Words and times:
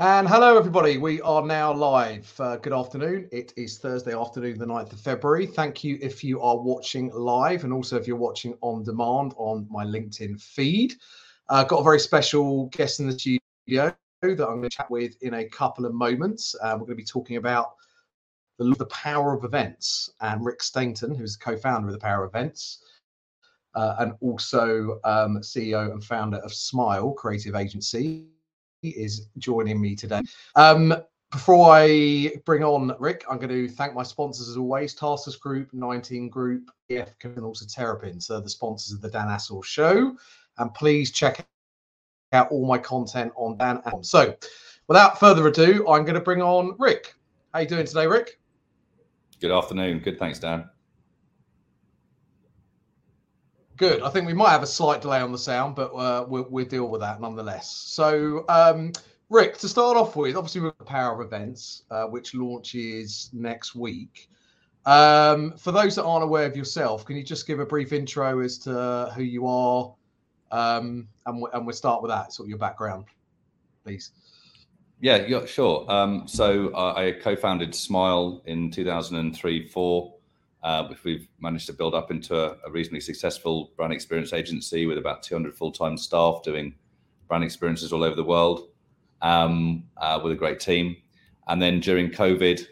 And 0.00 0.28
hello, 0.28 0.56
everybody. 0.56 0.96
We 0.96 1.20
are 1.22 1.44
now 1.44 1.72
live. 1.72 2.32
Uh, 2.38 2.56
good 2.58 2.72
afternoon. 2.72 3.28
It 3.32 3.52
is 3.56 3.78
Thursday 3.78 4.14
afternoon, 4.14 4.56
the 4.56 4.64
9th 4.64 4.92
of 4.92 5.00
February. 5.00 5.44
Thank 5.44 5.82
you 5.82 5.98
if 6.00 6.22
you 6.22 6.40
are 6.40 6.56
watching 6.56 7.10
live 7.12 7.64
and 7.64 7.72
also 7.72 7.96
if 7.96 8.06
you're 8.06 8.16
watching 8.16 8.56
on 8.60 8.84
demand 8.84 9.34
on 9.38 9.66
my 9.68 9.84
LinkedIn 9.84 10.40
feed. 10.40 10.94
I've 11.48 11.64
uh, 11.64 11.68
got 11.68 11.80
a 11.80 11.82
very 11.82 11.98
special 11.98 12.66
guest 12.66 13.00
in 13.00 13.08
the 13.08 13.18
studio 13.18 13.42
that 13.66 13.92
I'm 14.22 14.36
going 14.36 14.62
to 14.62 14.68
chat 14.68 14.88
with 14.88 15.20
in 15.20 15.34
a 15.34 15.44
couple 15.46 15.84
of 15.84 15.92
moments. 15.92 16.54
Uh, 16.62 16.74
we're 16.74 16.86
going 16.86 16.90
to 16.90 16.94
be 16.94 17.04
talking 17.04 17.36
about 17.36 17.74
the, 18.56 18.72
the 18.78 18.86
power 18.86 19.36
of 19.36 19.42
events 19.42 20.10
and 20.20 20.44
Rick 20.44 20.62
Stainton, 20.62 21.12
who's 21.12 21.36
co 21.36 21.56
founder 21.56 21.88
of 21.88 21.92
the 21.92 21.98
Power 21.98 22.22
of 22.22 22.30
Events. 22.30 22.84
Uh, 23.74 23.96
and 23.98 24.12
also 24.20 25.00
um, 25.02 25.38
CEO 25.38 25.90
and 25.90 26.04
founder 26.04 26.36
of 26.38 26.54
Smyle 26.54 27.10
Creative 27.16 27.56
Agency 27.56 28.28
is 28.82 29.28
joining 29.38 29.80
me 29.80 29.94
today. 29.94 30.22
Um, 30.54 30.94
before 31.30 31.70
I 31.70 32.32
bring 32.46 32.64
on 32.64 32.94
Rick, 32.98 33.24
I'm 33.30 33.36
going 33.36 33.50
to 33.50 33.68
thank 33.68 33.94
my 33.94 34.02
sponsors 34.02 34.48
as 34.48 34.56
always: 34.56 34.94
Tarsus 34.94 35.36
Group, 35.36 35.72
19 35.72 36.28
Group, 36.28 36.70
EF, 36.90 37.12
and 37.22 37.40
also 37.40 37.66
Terrapinn. 37.66 38.22
So 38.22 38.40
the 38.40 38.48
sponsors 38.48 38.94
of 38.94 39.02
the 39.02 39.10
Dan 39.10 39.28
Assor 39.28 39.62
Show, 39.62 40.16
and 40.56 40.72
please 40.74 41.10
check 41.12 41.46
out 42.32 42.50
all 42.50 42.66
my 42.66 42.78
content 42.78 43.32
on 43.36 43.58
Dan. 43.58 43.82
Assor. 43.84 44.02
So, 44.04 44.36
without 44.86 45.20
further 45.20 45.46
ado, 45.46 45.86
I'm 45.88 46.04
going 46.04 46.14
to 46.14 46.20
bring 46.20 46.40
on 46.40 46.74
Rick. 46.78 47.14
How 47.52 47.60
you 47.60 47.68
doing 47.68 47.86
today, 47.86 48.06
Rick? 48.06 48.40
Good 49.40 49.50
afternoon. 49.50 50.00
Good, 50.00 50.18
thanks, 50.18 50.38
Dan. 50.38 50.68
Good. 53.78 54.02
I 54.02 54.10
think 54.10 54.26
we 54.26 54.34
might 54.34 54.50
have 54.50 54.64
a 54.64 54.66
slight 54.66 55.00
delay 55.00 55.20
on 55.20 55.30
the 55.30 55.38
sound, 55.38 55.76
but 55.76 55.94
uh, 55.94 56.26
we'll, 56.28 56.48
we'll, 56.50 56.64
deal 56.64 56.88
with 56.88 57.00
that 57.00 57.20
nonetheless. 57.20 57.70
So, 57.70 58.44
um, 58.48 58.90
Rick, 59.30 59.56
to 59.58 59.68
start 59.68 59.96
off 59.96 60.16
with, 60.16 60.36
obviously 60.36 60.62
we've 60.62 60.72
got 60.72 60.78
the 60.78 60.84
Power 60.84 61.14
of 61.14 61.24
Events, 61.24 61.84
uh, 61.92 62.06
which 62.06 62.34
launches 62.34 63.30
next 63.32 63.76
week. 63.76 64.30
Um, 64.84 65.56
for 65.56 65.70
those 65.70 65.94
that 65.94 66.02
aren't 66.02 66.24
aware 66.24 66.44
of 66.44 66.56
yourself, 66.56 67.04
can 67.04 67.16
you 67.16 67.22
just 67.22 67.46
give 67.46 67.60
a 67.60 67.66
brief 67.66 67.92
intro 67.92 68.40
as 68.40 68.58
to 68.58 69.12
who 69.14 69.22
you 69.22 69.46
are, 69.46 69.94
um, 70.50 71.06
and, 71.26 71.44
and 71.52 71.64
we'll 71.64 71.76
start 71.76 72.02
with 72.02 72.10
that, 72.10 72.32
sort 72.32 72.46
of 72.46 72.50
your 72.50 72.58
background, 72.58 73.04
please. 73.84 74.10
Yeah, 75.00 75.24
yeah 75.24 75.46
sure. 75.46 75.88
Um, 75.88 76.26
so 76.26 76.74
uh, 76.74 76.94
I 76.96 77.12
co-founded 77.12 77.76
Smyle 77.76 78.42
in 78.44 78.72
2003, 78.72 79.68
four 79.68 80.14
uh, 80.14 80.17
which 80.88 81.04
we've 81.04 81.28
managed 81.40 81.66
to 81.66 81.72
build 81.72 81.94
up 81.94 82.10
into 82.10 82.36
a, 82.36 82.70
reasonably 82.70 83.00
successful 83.00 83.72
brand 83.76 83.92
experience 83.92 84.32
agency 84.32 84.86
with 84.86 84.98
about 84.98 85.22
200 85.22 85.54
full-time 85.54 85.96
staff 85.96 86.42
doing 86.42 86.74
brand 87.28 87.44
experiences 87.44 87.92
all 87.92 88.02
over 88.02 88.16
the 88.16 88.24
world 88.24 88.68
um, 89.22 89.84
uh, 89.96 90.20
with 90.22 90.32
a 90.32 90.36
great 90.36 90.60
team. 90.60 90.96
And 91.46 91.62
then 91.62 91.80
during 91.80 92.10
COVID, 92.10 92.66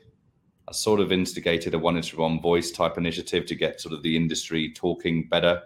I 0.69 0.73
sort 0.73 1.01
of 1.01 1.12
instigated 1.12 1.75
a 1.75 1.78
one 1.78 1.97
into 1.97 2.17
one 2.17 2.41
voice 2.41 2.70
type 2.70 2.98
initiative 2.98 3.47
to 3.47 3.55
get 3.55 3.81
sort 3.81 3.95
of 3.95 4.03
the 4.03 4.17
industry 4.17 4.73
talking 4.73 5.28
better 5.28 5.62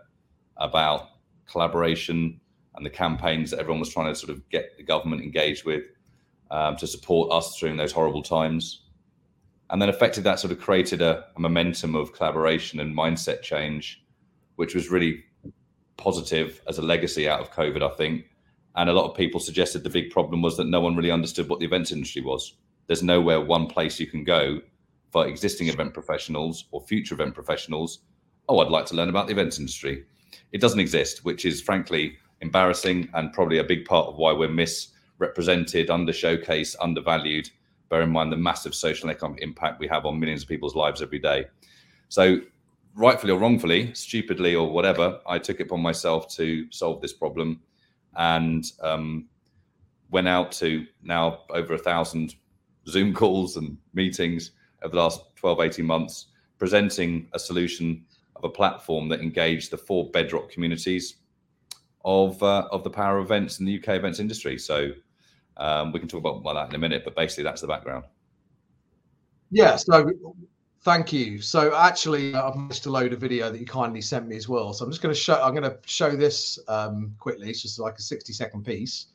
about 0.59 1.09
collaboration 1.47 2.39
and 2.75 2.84
the 2.84 2.91
campaigns 2.91 3.51
that 3.51 3.61
everyone 3.61 3.81
was 3.81 3.93
trying 3.93 4.12
to 4.12 4.15
sort 4.15 4.31
of 4.31 4.47
get 4.51 4.77
the 4.77 4.83
government 4.83 5.23
engaged 5.23 5.65
with 5.65 5.84
um, 6.51 6.77
to 6.77 6.87
support 6.87 7.33
us 7.33 7.59
during 7.59 7.77
those 7.77 7.93
horrible 7.93 8.23
times 8.23 8.83
and 9.71 9.81
then 9.81 9.89
effectively 9.89 10.23
that 10.23 10.41
sort 10.41 10.53
of 10.53 10.61
created 10.61 11.01
a, 11.01 11.25
a, 11.37 11.41
momentum 11.41 11.95
of 11.95 12.13
collaboration 12.13 12.81
and 12.81 12.97
mindset 12.97 13.43
change 13.43 14.03
which 14.57 14.75
was 14.75 14.91
really 14.91 15.25
positive 15.97 16.61
as 16.69 16.79
a 16.79 16.83
legacy 16.83 17.29
out 17.29 17.41
of 17.41 17.51
covid 17.53 17.83
i 17.83 17.95
think. 17.97 18.27
And 18.77 18.89
a 18.89 18.93
lot 18.93 19.11
of 19.11 19.17
people 19.17 19.41
suggested 19.41 19.83
the 19.83 19.91
big 19.91 20.11
problem 20.11 20.43
was 20.43 20.57
that 20.57 20.69
no 20.69 20.81
one 20.81 20.95
really 20.95 21.11
understood 21.11 21.49
what 21.49 21.59
the 21.59 21.67
events 21.67 21.91
industry 21.91 22.23
was. 22.23 22.55
There's 22.87 23.03
nowhere 23.03 23.41
one 23.41 23.67
place 23.67 23.99
you 23.99 24.07
can 24.07 24.23
go 24.23 24.61
for 25.11 25.27
existing 25.27 25.69
event 25.69 25.93
professionals 25.93 26.67
or 26.71 26.81
future 26.81 27.15
event 27.15 27.34
professionals 27.34 27.99
oh 28.49 28.61
i'd 28.61 28.71
like 28.71 28.87
to 28.87 28.94
learn 28.94 29.09
about 29.09 29.27
the 29.27 29.33
events 29.33 29.59
industry. 29.59 30.05
It 30.53 30.61
doesn't 30.61 30.81
exist 30.81 31.25
which 31.25 31.44
is 31.44 31.61
frankly 31.61 32.17
embarrassing 32.41 33.09
and 33.15 33.33
probably 33.33 33.59
a 33.59 33.65
big 33.65 33.84
part 33.84 34.06
of 34.06 34.17
why 34.17 34.33
we're 34.33 34.49
misrepresented 34.49 35.91
under 35.91 36.12
showcased 36.12 36.77
undervalued 36.81 37.50
bear 37.91 38.03
in 38.03 38.11
mind 38.11 38.33
the 38.33 38.37
massive 38.37 38.75
social 38.75 39.09
and 39.09 39.17
economic 39.17 39.43
impact 39.43 39.81
we 39.81 39.89
have 39.89 40.06
on 40.06 40.19
millions 40.19 40.43
of 40.43 40.49
people's 40.49 40.77
lives 40.77 41.03
every 41.03 41.19
day. 41.19 41.45
So, 42.09 42.41
rightfully 42.95 43.33
or 43.33 43.39
wrongfully, 43.39 43.93
stupidly 43.95 44.55
or 44.55 44.71
whatever, 44.71 45.21
I 45.27 45.39
took 45.39 45.61
it 45.61 45.65
upon 45.65 45.81
myself 45.81 46.29
to 46.37 46.71
solve 46.71 47.03
this 47.03 47.12
problem 47.12 47.61
and 48.17 48.65
um, 48.81 49.29
went 50.11 50.29
out 50.29 50.53
to 50.53 50.87
now 51.03 51.41
over 51.50 51.75
a 51.75 51.79
thousand 51.79 52.37
Zoom 52.89 53.12
calls 53.21 53.56
and 53.56 53.77
meetings 53.93 54.53
over 54.83 54.95
the 54.95 55.03
last 55.03 55.21
12, 55.37 55.61
18 55.61 55.84
months, 55.84 56.27
presenting 56.59 57.29
a 57.33 57.39
solution 57.39 58.05
of 58.37 58.45
a 58.45 58.49
platform 58.49 59.09
that 59.09 59.21
engaged 59.21 59.71
the 59.71 59.77
four 59.77 60.11
bedrock 60.11 60.50
communities 60.50 61.17
of 62.05 62.43
uh, 62.43 62.67
of 62.73 62.83
the 62.83 62.91
power 62.91 63.19
events 63.19 63.61
in 63.61 63.67
the 63.67 63.79
UK 63.79 63.89
events 63.91 64.21
industry. 64.21 64.59
So 64.59 64.93
um, 65.60 65.93
we 65.93 66.00
can 66.00 66.09
talk 66.09 66.25
about 66.25 66.43
that 66.54 66.71
in 66.71 66.75
a 66.75 66.78
minute, 66.78 67.04
but 67.04 67.15
basically 67.15 67.44
that's 67.44 67.60
the 67.60 67.69
background. 67.69 68.04
Yeah. 69.50 69.76
So 69.76 70.10
thank 70.82 71.12
you. 71.12 71.41
So 71.41 71.75
actually, 71.76 72.34
I've 72.34 72.56
managed 72.56 72.82
to 72.84 72.91
load 72.91 73.12
a 73.12 73.16
video 73.16 73.50
that 73.50 73.60
you 73.60 73.66
kindly 73.66 74.00
sent 74.00 74.26
me 74.26 74.37
as 74.37 74.49
well. 74.49 74.72
So 74.72 74.84
I'm 74.84 74.91
just 74.91 75.03
going 75.03 75.15
to 75.15 75.20
show. 75.20 75.41
I'm 75.43 75.54
going 75.54 75.70
to 75.70 75.78
show 75.84 76.16
this 76.16 76.59
um, 76.66 77.15
quickly. 77.19 77.50
It's 77.50 77.62
just 77.62 77.78
like 77.78 77.99
a 77.99 78.03
60 78.03 78.32
second 78.32 78.65
piece, 78.65 79.06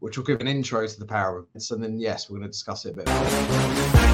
which 0.00 0.16
will 0.16 0.24
give 0.24 0.40
an 0.40 0.48
intro 0.48 0.86
to 0.86 0.98
the 0.98 1.06
power 1.06 1.38
of 1.38 1.46
events, 1.50 1.70
and 1.70 1.82
then 1.82 1.98
yes, 1.98 2.30
we're 2.30 2.38
going 2.38 2.48
to 2.48 2.52
discuss 2.52 2.86
it 2.86 2.94
a 2.94 2.96
bit 2.96 3.06
more. 3.06 4.11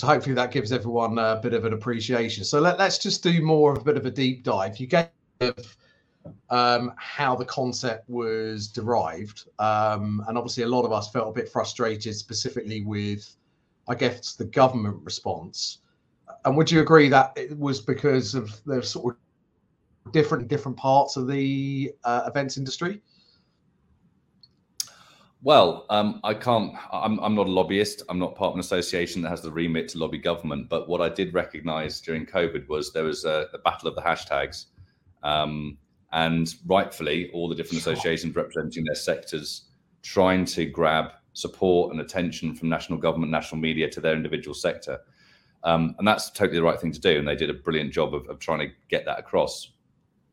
So 0.00 0.06
hopefully 0.06 0.34
that 0.36 0.50
gives 0.50 0.72
everyone 0.72 1.18
a 1.18 1.38
bit 1.42 1.52
of 1.52 1.66
an 1.66 1.74
appreciation. 1.74 2.42
So 2.42 2.58
let, 2.58 2.80
us 2.80 2.98
just 2.98 3.22
do 3.22 3.42
more 3.42 3.72
of 3.72 3.82
a 3.82 3.84
bit 3.84 3.98
of 3.98 4.06
a 4.06 4.10
deep 4.10 4.42
dive. 4.42 4.78
You 4.78 4.86
gave 4.86 5.76
um, 6.48 6.94
how 6.96 7.36
the 7.36 7.44
concept 7.44 8.08
was 8.08 8.68
derived, 8.68 9.44
um, 9.58 10.24
and 10.26 10.38
obviously 10.38 10.62
a 10.62 10.68
lot 10.68 10.86
of 10.86 10.92
us 10.92 11.10
felt 11.10 11.28
a 11.28 11.32
bit 11.32 11.50
frustrated, 11.50 12.16
specifically 12.16 12.82
with, 12.82 13.36
I 13.90 13.94
guess, 13.94 14.36
the 14.36 14.46
government 14.46 15.04
response. 15.04 15.82
And 16.46 16.56
would 16.56 16.70
you 16.70 16.80
agree 16.80 17.10
that 17.10 17.34
it 17.36 17.58
was 17.58 17.82
because 17.82 18.34
of 18.34 18.58
the 18.64 18.82
sort 18.82 19.18
of 20.06 20.12
different 20.14 20.48
different 20.48 20.78
parts 20.78 21.18
of 21.18 21.28
the 21.28 21.92
uh, 22.04 22.22
events 22.26 22.56
industry? 22.56 23.02
Well, 25.42 25.86
um, 25.88 26.20
I 26.22 26.34
can't. 26.34 26.74
I'm, 26.92 27.18
I'm 27.20 27.34
not 27.34 27.46
a 27.46 27.50
lobbyist. 27.50 28.02
I'm 28.10 28.18
not 28.18 28.34
part 28.34 28.50
of 28.50 28.54
an 28.54 28.60
association 28.60 29.22
that 29.22 29.30
has 29.30 29.40
the 29.40 29.50
remit 29.50 29.88
to 29.88 29.98
lobby 29.98 30.18
government. 30.18 30.68
But 30.68 30.86
what 30.86 31.00
I 31.00 31.08
did 31.08 31.32
recognise 31.32 32.00
during 32.00 32.26
COVID 32.26 32.68
was 32.68 32.92
there 32.92 33.04
was 33.04 33.24
a, 33.24 33.46
a 33.54 33.58
battle 33.58 33.88
of 33.88 33.94
the 33.94 34.02
hashtags, 34.02 34.66
um, 35.22 35.78
and 36.12 36.54
rightfully, 36.66 37.30
all 37.32 37.48
the 37.48 37.54
different 37.54 37.80
associations 37.80 38.36
representing 38.36 38.84
their 38.84 38.94
sectors 38.94 39.70
trying 40.02 40.44
to 40.44 40.66
grab 40.66 41.12
support 41.32 41.92
and 41.92 42.00
attention 42.02 42.54
from 42.54 42.68
national 42.68 42.98
government, 42.98 43.32
national 43.32 43.60
media 43.60 43.88
to 43.88 44.00
their 44.00 44.14
individual 44.14 44.54
sector, 44.54 44.98
um, 45.64 45.94
and 45.98 46.06
that's 46.06 46.30
totally 46.30 46.58
the 46.58 46.62
right 46.62 46.78
thing 46.78 46.92
to 46.92 47.00
do. 47.00 47.18
And 47.18 47.26
they 47.26 47.36
did 47.36 47.48
a 47.48 47.54
brilliant 47.54 47.94
job 47.94 48.14
of, 48.14 48.28
of 48.28 48.40
trying 48.40 48.58
to 48.58 48.68
get 48.90 49.06
that 49.06 49.18
across. 49.18 49.72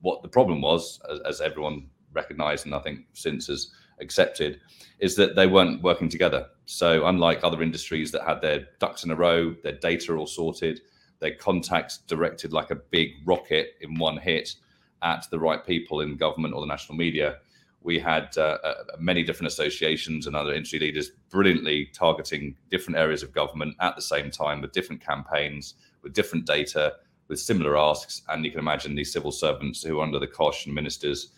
What 0.01 0.21
the 0.21 0.27
problem 0.27 0.59
was, 0.59 0.99
as, 1.09 1.19
as 1.21 1.41
everyone 1.41 1.89
recognised 2.21 2.65
and 2.65 2.75
I 2.75 2.79
think 2.79 2.97
since 3.13 3.47
has 3.47 3.71
accepted, 3.99 4.59
is 4.99 5.15
that 5.15 5.35
they 5.35 5.47
weren't 5.47 5.81
working 5.89 6.09
together. 6.09 6.41
So 6.65 6.89
unlike 7.11 7.39
other 7.43 7.61
industries 7.61 8.11
that 8.11 8.27
had 8.29 8.41
their 8.41 8.59
ducks 8.79 9.03
in 9.05 9.11
a 9.11 9.15
row, 9.15 9.55
their 9.63 9.79
data 9.89 10.13
all 10.13 10.27
sorted, 10.27 10.81
their 11.19 11.35
contacts 11.35 11.99
directed 12.13 12.53
like 12.53 12.71
a 12.71 12.83
big 12.97 13.09
rocket 13.25 13.65
in 13.81 13.99
one 14.07 14.17
hit 14.17 14.55
at 15.01 15.25
the 15.31 15.39
right 15.39 15.63
people 15.65 16.01
in 16.01 16.17
government 16.17 16.53
or 16.53 16.61
the 16.61 16.73
national 16.75 16.97
media, 16.97 17.37
we 17.81 17.99
had 17.99 18.27
uh, 18.37 18.57
uh, 18.63 18.73
many 18.99 19.23
different 19.23 19.51
associations 19.51 20.27
and 20.27 20.35
other 20.35 20.53
industry 20.53 20.79
leaders 20.79 21.11
brilliantly 21.29 21.89
targeting 21.93 22.55
different 22.69 22.97
areas 22.97 23.23
of 23.23 23.31
government 23.31 23.75
at 23.79 23.95
the 23.95 24.01
same 24.01 24.29
time 24.29 24.61
with 24.61 24.71
different 24.73 25.01
campaigns, 25.01 25.75
with 26.03 26.13
different 26.13 26.45
data, 26.45 26.95
with 27.27 27.39
similar 27.39 27.77
asks. 27.77 28.23
And 28.29 28.43
you 28.43 28.51
can 28.51 28.59
imagine 28.59 28.95
these 28.95 29.13
civil 29.13 29.31
servants 29.31 29.83
who, 29.83 29.99
are 29.99 30.03
under 30.03 30.19
the 30.19 30.27
cosh 30.27 30.65
and 30.65 30.75
ministers, 30.75 31.29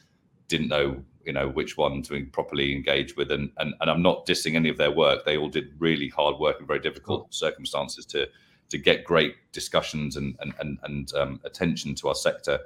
didn't 0.50 0.68
know, 0.68 1.02
you 1.26 1.32
know, 1.32 1.48
which 1.48 1.78
one 1.78 2.02
to 2.04 2.26
properly 2.34 2.76
engage 2.76 3.16
with. 3.16 3.32
And, 3.32 3.50
and 3.58 3.74
and 3.80 3.90
I'm 3.90 4.02
not 4.02 4.26
dissing 4.26 4.56
any 4.56 4.68
of 4.68 4.78
their 4.78 4.92
work. 4.92 5.24
They 5.24 5.38
all 5.38 5.50
did 5.50 5.72
really 5.80 6.10
hard 6.10 6.38
work 6.38 6.60
in 6.60 6.68
very 6.68 6.82
difficult 6.82 7.34
circumstances 7.34 8.06
to 8.08 8.28
to 8.68 8.78
get 8.78 9.06
great 9.06 9.36
discussions 9.54 10.18
and 10.18 10.36
and 10.42 10.54
and, 10.60 10.78
and 10.84 11.14
um, 11.14 11.40
attention 11.46 11.96
to 11.96 12.10
our 12.10 12.16
sector 12.16 12.60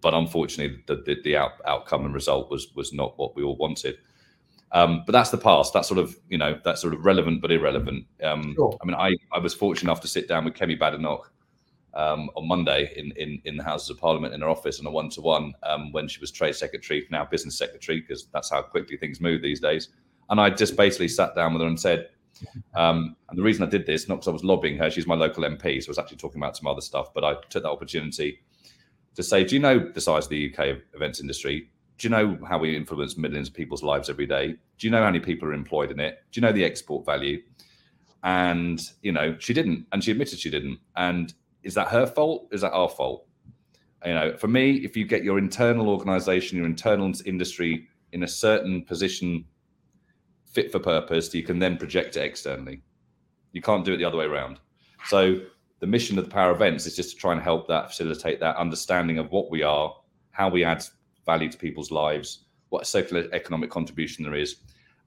but 0.00 0.14
unfortunately, 0.14 0.82
the 0.86 0.96
the, 0.96 1.20
the 1.22 1.36
out, 1.36 1.52
outcome 1.66 2.04
and 2.04 2.14
result 2.14 2.50
was 2.50 2.74
was 2.74 2.92
not 2.92 3.18
what 3.18 3.36
we 3.36 3.42
all 3.42 3.56
wanted. 3.56 3.98
Um, 4.72 5.02
but 5.06 5.12
that's 5.12 5.30
the 5.30 5.38
past. 5.38 5.72
That's 5.72 5.88
sort 5.88 5.98
of 5.98 6.16
you 6.28 6.38
know 6.38 6.58
that's 6.64 6.80
sort 6.80 6.94
of 6.94 7.04
relevant 7.04 7.40
but 7.40 7.52
irrelevant. 7.52 8.06
Um, 8.22 8.54
sure. 8.54 8.76
I 8.82 8.86
mean, 8.86 8.94
I 8.94 9.14
I 9.32 9.38
was 9.38 9.54
fortunate 9.54 9.90
enough 9.90 10.00
to 10.02 10.08
sit 10.08 10.28
down 10.28 10.44
with 10.44 10.54
Kemi 10.54 10.78
Badenoch 10.78 11.32
um, 11.98 12.30
on 12.36 12.46
Monday 12.46 12.92
in, 12.96 13.12
in 13.16 13.42
in 13.44 13.56
the 13.56 13.64
Houses 13.64 13.90
of 13.90 13.98
Parliament 13.98 14.32
in 14.32 14.40
her 14.40 14.48
office 14.48 14.78
on 14.80 14.86
a 14.86 14.90
one 14.90 15.10
to 15.10 15.20
one 15.20 15.52
when 15.90 16.08
she 16.08 16.20
was 16.20 16.30
Trade 16.30 16.54
Secretary, 16.54 17.06
now 17.10 17.24
Business 17.24 17.58
Secretary, 17.58 18.00
because 18.00 18.26
that's 18.32 18.50
how 18.50 18.62
quickly 18.62 18.96
things 18.96 19.20
move 19.20 19.42
these 19.42 19.60
days. 19.60 19.88
And 20.30 20.40
I 20.40 20.50
just 20.50 20.76
basically 20.76 21.08
sat 21.08 21.34
down 21.34 21.52
with 21.52 21.62
her 21.62 21.68
and 21.68 21.78
said, 21.78 22.10
um, 22.74 23.16
and 23.28 23.38
the 23.38 23.42
reason 23.42 23.64
I 23.64 23.68
did 23.68 23.84
this, 23.84 24.08
not 24.08 24.16
because 24.16 24.28
I 24.28 24.32
was 24.32 24.44
lobbying 24.44 24.78
her, 24.78 24.90
she's 24.90 25.06
my 25.06 25.14
local 25.14 25.42
MP, 25.42 25.82
so 25.82 25.88
I 25.88 25.90
was 25.90 25.98
actually 25.98 26.18
talking 26.18 26.40
about 26.40 26.56
some 26.56 26.66
other 26.66 26.80
stuff, 26.80 27.12
but 27.12 27.24
I 27.24 27.34
took 27.50 27.64
that 27.64 27.70
opportunity 27.70 28.40
to 29.16 29.22
say, 29.22 29.42
do 29.42 29.56
you 29.56 29.60
know 29.60 29.90
the 29.92 30.00
size 30.00 30.24
of 30.24 30.30
the 30.30 30.54
UK 30.54 30.78
events 30.94 31.20
industry? 31.20 31.70
Do 31.96 32.06
you 32.06 32.10
know 32.10 32.38
how 32.46 32.58
we 32.58 32.76
influence 32.76 33.16
millions 33.16 33.48
of 33.48 33.54
people's 33.54 33.82
lives 33.82 34.08
every 34.08 34.26
day? 34.26 34.54
Do 34.78 34.86
you 34.86 34.90
know 34.92 34.98
how 34.98 35.06
many 35.06 35.18
people 35.18 35.48
are 35.48 35.52
employed 35.52 35.90
in 35.90 35.98
it? 35.98 36.22
Do 36.30 36.40
you 36.40 36.46
know 36.46 36.52
the 36.52 36.64
export 36.64 37.04
value? 37.04 37.42
And 38.22 38.80
you 39.02 39.10
know, 39.10 39.36
she 39.40 39.52
didn't, 39.52 39.86
and 39.90 40.04
she 40.04 40.12
admitted 40.12 40.38
she 40.38 40.50
didn't. 40.50 40.78
And 40.94 41.34
is 41.68 41.74
that 41.74 41.88
her 41.88 42.06
fault? 42.06 42.48
Is 42.50 42.62
that 42.62 42.72
our 42.72 42.88
fault? 42.88 43.26
You 44.02 44.14
know, 44.14 44.34
for 44.38 44.48
me, 44.48 44.76
if 44.76 44.96
you 44.96 45.04
get 45.04 45.22
your 45.22 45.36
internal 45.36 45.90
organization, 45.90 46.56
your 46.56 46.66
internal 46.66 47.12
industry 47.26 47.88
in 48.12 48.22
a 48.22 48.28
certain 48.28 48.86
position 48.86 49.44
fit 50.46 50.72
for 50.72 50.78
purpose, 50.78 51.34
you 51.34 51.42
can 51.42 51.58
then 51.58 51.76
project 51.76 52.16
it 52.16 52.20
externally. 52.20 52.80
You 53.52 53.60
can't 53.60 53.84
do 53.84 53.92
it 53.92 53.98
the 53.98 54.04
other 54.06 54.16
way 54.16 54.24
around. 54.24 54.60
So 55.08 55.42
the 55.80 55.86
mission 55.86 56.16
of 56.16 56.24
the 56.24 56.30
power 56.30 56.52
events 56.52 56.86
is 56.86 56.96
just 56.96 57.10
to 57.10 57.16
try 57.16 57.32
and 57.32 57.42
help 57.42 57.68
that 57.68 57.90
facilitate 57.90 58.40
that 58.40 58.56
understanding 58.56 59.18
of 59.18 59.30
what 59.30 59.50
we 59.50 59.62
are, 59.62 59.94
how 60.30 60.48
we 60.48 60.64
add 60.64 60.82
value 61.26 61.50
to 61.50 61.58
people's 61.58 61.90
lives, 61.90 62.46
what 62.70 62.86
social 62.86 63.18
economic 63.34 63.68
contribution 63.68 64.24
there 64.24 64.36
is, 64.36 64.56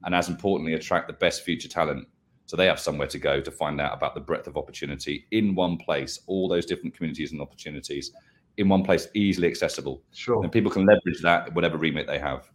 and 0.04 0.14
as 0.14 0.28
importantly, 0.28 0.74
attract 0.74 1.08
the 1.08 1.12
best 1.14 1.42
future 1.42 1.68
talent. 1.68 2.06
So 2.46 2.56
they 2.56 2.66
have 2.66 2.80
somewhere 2.80 3.08
to 3.08 3.18
go 3.18 3.40
to 3.40 3.50
find 3.50 3.80
out 3.80 3.94
about 3.94 4.14
the 4.14 4.20
breadth 4.20 4.46
of 4.46 4.56
opportunity 4.56 5.26
in 5.30 5.54
one 5.54 5.76
place, 5.76 6.20
all 6.26 6.48
those 6.48 6.66
different 6.66 6.94
communities 6.94 7.32
and 7.32 7.40
opportunities 7.40 8.12
in 8.58 8.68
one 8.68 8.82
place, 8.82 9.08
easily 9.14 9.48
accessible. 9.48 10.02
Sure. 10.12 10.42
And 10.42 10.52
people 10.52 10.70
can 10.70 10.84
leverage 10.84 11.22
that 11.22 11.54
whatever 11.54 11.78
remit 11.78 12.06
they 12.06 12.18
have. 12.18 12.50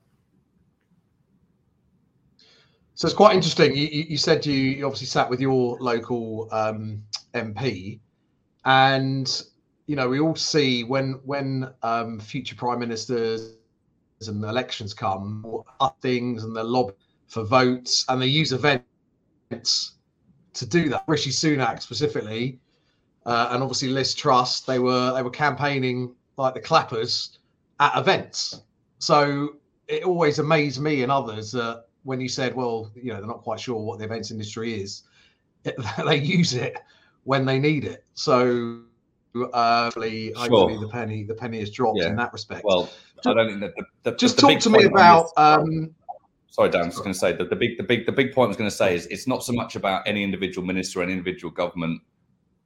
So 2.97 3.07
it's 3.07 3.15
quite 3.15 3.35
interesting. 3.35 3.75
You, 3.75 3.87
you 3.87 4.17
said 4.17 4.45
you, 4.45 4.53
you, 4.53 4.85
obviously 4.85 5.07
sat 5.07 5.29
with 5.29 5.39
your 5.39 5.77
local 5.79 6.49
um, 6.51 7.03
MP 7.35 7.99
and 8.65 9.43
you 9.85 9.95
know 9.95 10.09
we 10.09 10.19
all 10.19 10.35
see 10.35 10.83
when 10.83 11.13
when 11.23 11.71
um, 11.83 12.19
future 12.19 12.55
prime 12.55 12.79
ministers 12.79 13.53
and 14.25 14.43
elections 14.43 14.95
come 14.95 15.63
things 16.01 16.43
and 16.43 16.55
they 16.55 16.61
lobby 16.63 16.93
for 17.27 17.43
votes 17.43 18.03
and 18.09 18.19
they 18.19 18.25
use 18.27 18.51
events 18.51 18.85
to 19.49 20.65
do 20.65 20.89
that 20.89 21.03
rishi 21.07 21.29
sunak 21.29 21.81
specifically 21.81 22.59
uh, 23.25 23.49
and 23.51 23.61
obviously 23.61 23.89
liz 23.89 24.13
truss 24.13 24.61
they 24.61 24.79
were 24.79 25.13
they 25.13 25.21
were 25.21 25.29
campaigning 25.29 26.13
like 26.37 26.53
the 26.53 26.59
clappers 26.59 27.39
at 27.79 27.97
events 27.97 28.61
so 28.99 29.55
it 29.87 30.03
always 30.03 30.39
amazed 30.39 30.81
me 30.81 31.03
and 31.03 31.11
others 31.11 31.51
that 31.51 31.85
when 32.03 32.19
you 32.19 32.29
said 32.29 32.55
well 32.55 32.91
you 32.95 33.13
know 33.13 33.17
they're 33.17 33.27
not 33.27 33.41
quite 33.41 33.59
sure 33.59 33.79
what 33.79 33.99
the 33.99 34.05
events 34.05 34.31
industry 34.31 34.81
is 34.81 35.03
it, 35.67 35.75
they 36.05 36.17
use 36.17 36.53
it 36.53 36.77
when 37.23 37.45
they 37.45 37.59
need 37.59 37.85
it. 37.85 38.05
So 38.13 38.81
uh, 39.53 39.85
hopefully, 39.85 40.33
sure. 40.33 40.37
hopefully 40.37 40.77
the 40.79 40.87
penny 40.87 41.23
the 41.23 41.33
penny 41.33 41.59
has 41.59 41.69
dropped 41.69 41.99
yeah. 41.99 42.07
in 42.07 42.15
that 42.15 42.33
respect. 42.33 42.63
Well, 42.63 42.89
I 43.25 43.33
don't 43.33 43.47
think 43.47 43.59
that 43.61 43.75
the, 43.75 44.11
the, 44.11 44.17
just 44.17 44.37
the 44.37 44.43
talk 44.43 44.59
to 44.61 44.69
me 44.69 44.85
about. 44.85 45.29
Um, 45.37 45.93
sorry, 46.49 46.69
Dan. 46.69 46.83
I 46.83 46.85
was 46.85 46.97
going 46.97 47.13
to 47.13 47.19
say 47.19 47.33
that 47.33 47.49
the 47.49 47.55
big 47.55 47.77
the 47.77 47.83
big 47.83 48.05
the 48.05 48.11
big 48.11 48.33
point 48.33 48.47
I 48.47 48.49
was 48.49 48.57
going 48.57 48.69
to 48.69 48.75
say 48.75 48.95
is 48.95 49.05
it's 49.07 49.27
not 49.27 49.43
so 49.43 49.53
much 49.53 49.75
about 49.75 50.07
any 50.07 50.23
individual 50.23 50.65
minister 50.65 51.01
and 51.01 51.11
individual 51.11 51.51
government 51.51 52.01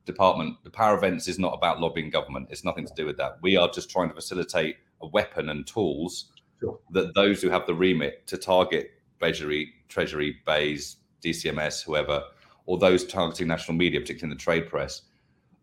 department. 0.06 0.58
The 0.64 0.72
power 0.72 0.96
events 0.96 1.28
is 1.28 1.40
not 1.40 1.54
about 1.54 1.80
lobbying 1.80 2.10
government. 2.10 2.48
It's 2.50 2.64
nothing 2.64 2.86
to 2.86 2.94
do 2.96 3.06
with 3.06 3.18
that. 3.18 3.38
We 3.42 3.56
are 3.58 3.70
just 3.70 3.90
trying 3.90 4.10
to 4.10 4.16
facilitate 4.16 4.78
a 5.02 5.08
weapon 5.08 5.50
and 5.50 5.66
tools 5.66 6.32
sure. 6.60 6.80
that 6.92 7.14
those 7.16 7.42
who 7.42 7.50
have 7.50 7.66
the 7.68 7.74
remit 7.74 8.26
to 8.28 8.38
target 8.38 8.92
Treasury, 9.20 9.72
Treasury, 9.88 10.38
BEIS, 10.46 10.98
DCMS, 11.24 11.84
whoever, 11.84 12.24
or 12.66 12.78
those 12.78 13.06
targeting 13.06 13.48
national 13.48 13.78
media, 13.78 14.00
particularly 14.00 14.32
in 14.32 14.38
the 14.38 14.44
trade 14.44 14.68
press, 14.68 15.04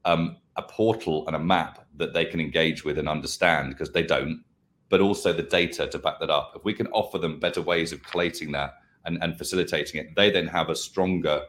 um, 0.05 0.37
a 0.57 0.63
portal 0.63 1.27
and 1.27 1.35
a 1.35 1.39
map 1.39 1.87
that 1.97 2.15
they 2.15 2.25
can 2.25 2.41
engage 2.41 2.85
with 2.85 2.99
and 2.99 3.09
understand 3.09 3.71
because 3.71 3.91
they 3.93 4.03
don't, 4.03 4.43
but 4.89 5.01
also 5.01 5.33
the 5.33 5.43
data 5.43 5.87
to 5.87 5.99
back 5.99 6.21
that 6.21 6.31
up. 6.31 6.53
If 6.57 6.65
we 6.65 6.75
can 6.75 6.87
offer 6.89 7.19
them 7.19 7.39
better 7.39 7.63
ways 7.63 7.93
of 7.93 8.03
collating 8.03 8.53
that 8.53 8.75
and, 9.05 9.19
and 9.23 9.37
facilitating 9.37 10.01
it, 10.01 10.17
they 10.17 10.31
then 10.31 10.47
have 10.47 10.71
a 10.71 10.77
stronger, 10.77 11.43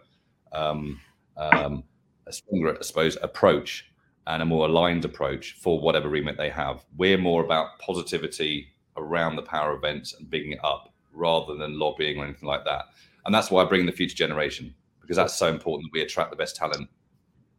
um, 0.52 1.00
um, 1.38 1.84
a 2.28 2.34
stronger, 2.34 2.78
I 2.78 2.82
suppose, 2.82 3.18
approach 3.22 3.86
and 4.28 4.42
a 4.42 4.46
more 4.46 4.68
aligned 4.68 5.06
approach 5.06 5.54
for 5.60 5.80
whatever 5.80 6.10
remit 6.10 6.38
they 6.38 6.50
have. 6.50 6.86
We're 6.98 7.18
more 7.18 7.44
about 7.44 7.80
positivity 7.80 8.68
around 8.98 9.36
the 9.36 9.42
power 9.42 9.74
events 9.74 10.14
and 10.14 10.30
bigging 10.30 10.52
it 10.52 10.64
up 10.64 10.94
rather 11.14 11.56
than 11.56 11.80
lobbying 11.80 12.20
or 12.20 12.26
anything 12.26 12.48
like 12.48 12.66
that. 12.66 12.86
And 13.26 13.34
that's 13.34 13.50
why 13.50 13.64
I 13.64 13.68
bring 13.68 13.86
the 13.86 13.92
future 13.92 14.16
generation 14.16 14.74
because 15.02 15.18
that's 15.18 15.36
so 15.36 15.48
important 15.48 15.86
that 15.86 15.98
we 15.98 16.04
attract 16.04 16.30
the 16.30 16.36
best 16.36 16.56
talent 16.56 16.88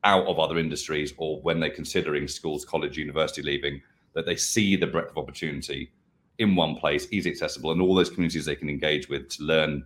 out 0.05 0.25
of 0.27 0.39
other 0.39 0.59
industries 0.59 1.13
or 1.17 1.43
when 1.43 1.59
they're 1.59 1.69
considering 1.69 2.29
schools, 2.29 2.65
college, 2.65 2.97
university 2.97 3.43
leaving, 3.43 3.83
that 4.15 4.27
they 4.27 4.37
see 4.37 4.77
the 4.77 4.87
breadth 4.87 5.11
of 5.11 5.19
opportunity 5.19 5.93
in 6.39 6.57
one 6.57 6.75
place, 6.77 7.07
easy 7.11 7.31
accessible, 7.31 7.73
and 7.73 7.81
all 7.81 7.95
those 7.95 8.11
communities 8.11 8.45
they 8.45 8.57
can 8.57 8.69
engage 8.69 9.09
with 9.09 9.29
to 9.29 9.43
learn 9.43 9.85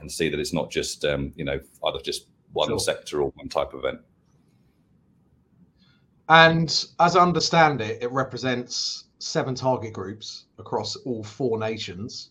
and 0.00 0.10
see 0.10 0.28
that 0.28 0.38
it's 0.38 0.52
not 0.52 0.70
just 0.70 1.04
um, 1.04 1.32
you 1.36 1.44
know 1.44 1.58
either 1.86 1.98
just 2.00 2.26
one 2.52 2.68
sure. 2.68 2.78
sector 2.78 3.22
or 3.22 3.30
one 3.36 3.48
type 3.48 3.72
of 3.72 3.80
event. 3.80 4.00
And 6.28 6.86
as 7.00 7.16
I 7.16 7.22
understand 7.22 7.80
it, 7.80 8.02
it 8.02 8.10
represents 8.10 9.04
seven 9.18 9.54
target 9.54 9.92
groups 9.92 10.44
across 10.58 10.96
all 10.96 11.22
four 11.22 11.58
nations. 11.58 12.30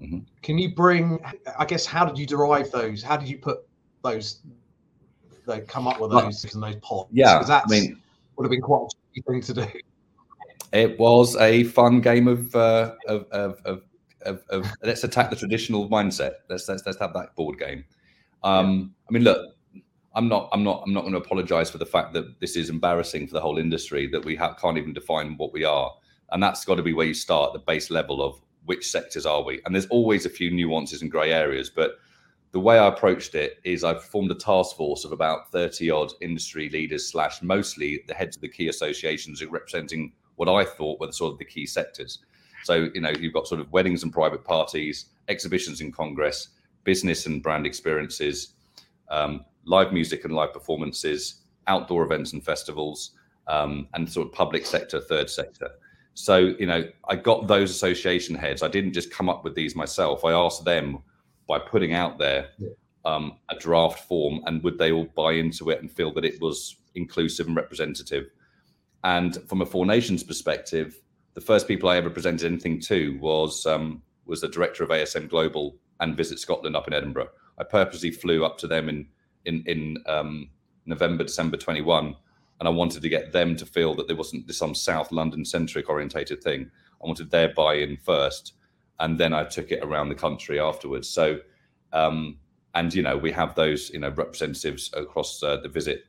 Mm-hmm. 0.00 0.20
Can 0.42 0.58
you 0.58 0.74
bring? 0.74 1.20
I 1.58 1.64
guess 1.64 1.84
how 1.84 2.04
did 2.04 2.18
you 2.18 2.26
derive 2.26 2.70
those? 2.70 3.02
How 3.02 3.16
did 3.16 3.28
you 3.28 3.38
put 3.38 3.66
those 4.02 4.40
they 5.46 5.60
come 5.60 5.88
up 5.88 6.00
with 6.00 6.10
those 6.10 6.44
and 6.54 6.62
those 6.62 6.76
pods. 6.76 7.08
Yeah, 7.12 7.38
I 7.38 7.62
mean, 7.68 8.00
would 8.36 8.44
have 8.44 8.50
been 8.50 8.60
quite 8.60 8.86
a 9.16 9.22
thing 9.22 9.40
to 9.42 9.54
do. 9.54 9.66
It 10.72 10.98
was 10.98 11.36
a 11.36 11.64
fun 11.64 12.00
game 12.00 12.28
of 12.28 12.54
uh, 12.54 12.94
of, 13.06 13.26
of, 13.30 13.60
of, 13.64 13.82
of, 14.22 14.42
of 14.50 14.66
let's 14.82 15.04
attack 15.04 15.30
the 15.30 15.36
traditional 15.36 15.88
mindset. 15.88 16.34
Let's 16.48 16.68
let's 16.68 16.84
let's 16.86 16.98
have 16.98 17.12
that 17.14 17.34
board 17.36 17.58
game. 17.58 17.84
Um. 18.42 18.94
I 19.08 19.12
mean, 19.12 19.24
look, 19.24 19.54
I'm 20.14 20.28
not 20.28 20.48
I'm 20.52 20.62
not 20.62 20.82
I'm 20.86 20.92
not 20.92 21.02
going 21.02 21.12
to 21.12 21.18
apologise 21.18 21.70
for 21.70 21.78
the 21.78 21.86
fact 21.86 22.12
that 22.14 22.40
this 22.40 22.56
is 22.56 22.70
embarrassing 22.70 23.26
for 23.26 23.34
the 23.34 23.40
whole 23.40 23.58
industry 23.58 24.06
that 24.08 24.24
we 24.24 24.36
have, 24.36 24.58
can't 24.58 24.78
even 24.78 24.92
define 24.92 25.36
what 25.36 25.52
we 25.52 25.64
are, 25.64 25.92
and 26.32 26.42
that's 26.42 26.64
got 26.64 26.76
to 26.76 26.82
be 26.82 26.92
where 26.92 27.06
you 27.06 27.14
start 27.14 27.52
the 27.52 27.58
base 27.60 27.90
level 27.90 28.22
of 28.22 28.40
which 28.66 28.90
sectors 28.90 29.26
are 29.26 29.42
we. 29.42 29.60
And 29.64 29.74
there's 29.74 29.86
always 29.86 30.26
a 30.26 30.30
few 30.30 30.50
nuances 30.50 31.02
and 31.02 31.10
grey 31.10 31.32
areas, 31.32 31.70
but 31.70 31.92
the 32.52 32.60
way 32.60 32.78
I 32.78 32.88
approached 32.88 33.34
it 33.36 33.58
is 33.64 33.84
I've 33.84 34.02
formed 34.02 34.30
a 34.32 34.34
task 34.34 34.76
force 34.76 35.04
of 35.04 35.12
about 35.12 35.50
30 35.52 35.90
odd 35.90 36.12
industry 36.20 36.68
leaders 36.68 37.08
slash 37.08 37.42
mostly 37.42 38.02
the 38.08 38.14
heads 38.14 38.36
of 38.36 38.42
the 38.42 38.48
key 38.48 38.68
associations 38.68 39.44
representing 39.44 40.12
what 40.40 40.48
I 40.48 40.64
thought 40.64 40.98
were 40.98 41.06
the 41.06 41.12
sort 41.12 41.34
of 41.34 41.38
the 41.38 41.44
key 41.44 41.66
sectors. 41.66 42.20
So, 42.64 42.88
you 42.94 43.02
know, 43.02 43.10
you've 43.10 43.34
got 43.34 43.46
sort 43.46 43.60
of 43.60 43.70
weddings 43.72 44.04
and 44.04 44.10
private 44.10 44.42
parties, 44.42 45.10
exhibitions 45.28 45.82
in 45.82 45.92
Congress, 45.92 46.48
business 46.82 47.26
and 47.26 47.42
brand 47.42 47.66
experiences, 47.66 48.54
um, 49.10 49.44
live 49.66 49.92
music 49.92 50.24
and 50.24 50.34
live 50.34 50.54
performances, 50.54 51.42
outdoor 51.66 52.04
events 52.04 52.32
and 52.32 52.42
festivals, 52.42 53.10
um, 53.48 53.86
and 53.92 54.10
sort 54.10 54.28
of 54.28 54.32
public 54.32 54.64
sector, 54.64 54.98
third 54.98 55.28
sector. 55.28 55.68
So, 56.14 56.54
you 56.58 56.64
know, 56.64 56.88
I 57.06 57.16
got 57.16 57.46
those 57.46 57.70
association 57.70 58.34
heads. 58.34 58.62
I 58.62 58.68
didn't 58.68 58.94
just 58.94 59.10
come 59.10 59.28
up 59.28 59.44
with 59.44 59.54
these 59.54 59.76
myself. 59.76 60.24
I 60.24 60.32
asked 60.32 60.64
them 60.64 61.02
by 61.46 61.58
putting 61.58 61.92
out 61.92 62.16
there 62.16 62.48
um, 63.04 63.36
a 63.50 63.56
draft 63.56 64.08
form 64.08 64.40
and 64.46 64.62
would 64.62 64.78
they 64.78 64.90
all 64.90 65.04
buy 65.14 65.32
into 65.32 65.68
it 65.68 65.82
and 65.82 65.92
feel 65.92 66.14
that 66.14 66.24
it 66.24 66.40
was 66.40 66.76
inclusive 66.94 67.46
and 67.46 67.56
representative. 67.56 68.30
And 69.04 69.36
from 69.48 69.62
a 69.62 69.66
Four 69.66 69.86
Nations 69.86 70.22
perspective, 70.22 71.00
the 71.34 71.40
first 71.40 71.66
people 71.66 71.88
I 71.88 71.96
ever 71.96 72.10
presented 72.10 72.46
anything 72.46 72.80
to 72.82 73.18
was 73.20 73.64
um, 73.66 74.02
was 74.26 74.40
the 74.40 74.48
director 74.48 74.84
of 74.84 74.90
ASM 74.90 75.28
Global 75.28 75.76
and 76.00 76.16
Visit 76.16 76.38
Scotland 76.38 76.76
up 76.76 76.86
in 76.86 76.94
Edinburgh. 76.94 77.28
I 77.58 77.64
purposely 77.64 78.10
flew 78.10 78.44
up 78.44 78.58
to 78.58 78.66
them 78.66 78.88
in 78.88 79.06
in 79.44 79.62
in 79.66 79.98
um, 80.06 80.50
November, 80.86 81.24
December 81.24 81.56
21, 81.56 82.16
and 82.58 82.68
I 82.68 82.70
wanted 82.70 83.02
to 83.02 83.08
get 83.08 83.32
them 83.32 83.56
to 83.56 83.66
feel 83.66 83.94
that 83.94 84.06
there 84.06 84.16
wasn't 84.16 84.52
some 84.54 84.74
South 84.74 85.12
London 85.12 85.44
centric 85.44 85.88
orientated 85.88 86.42
thing. 86.42 86.70
I 87.02 87.06
wanted 87.06 87.30
their 87.30 87.54
buy-in 87.54 87.96
first, 87.96 88.54
and 88.98 89.18
then 89.18 89.32
I 89.32 89.44
took 89.44 89.70
it 89.70 89.82
around 89.82 90.08
the 90.08 90.14
country 90.14 90.60
afterwards. 90.60 91.08
So, 91.08 91.38
um, 91.92 92.38
and 92.74 92.92
you 92.92 93.02
know, 93.02 93.16
we 93.16 93.32
have 93.32 93.54
those 93.54 93.90
you 93.90 94.00
know 94.00 94.10
representatives 94.10 94.90
across 94.94 95.42
uh, 95.42 95.58
the 95.58 95.68
visit 95.68 96.04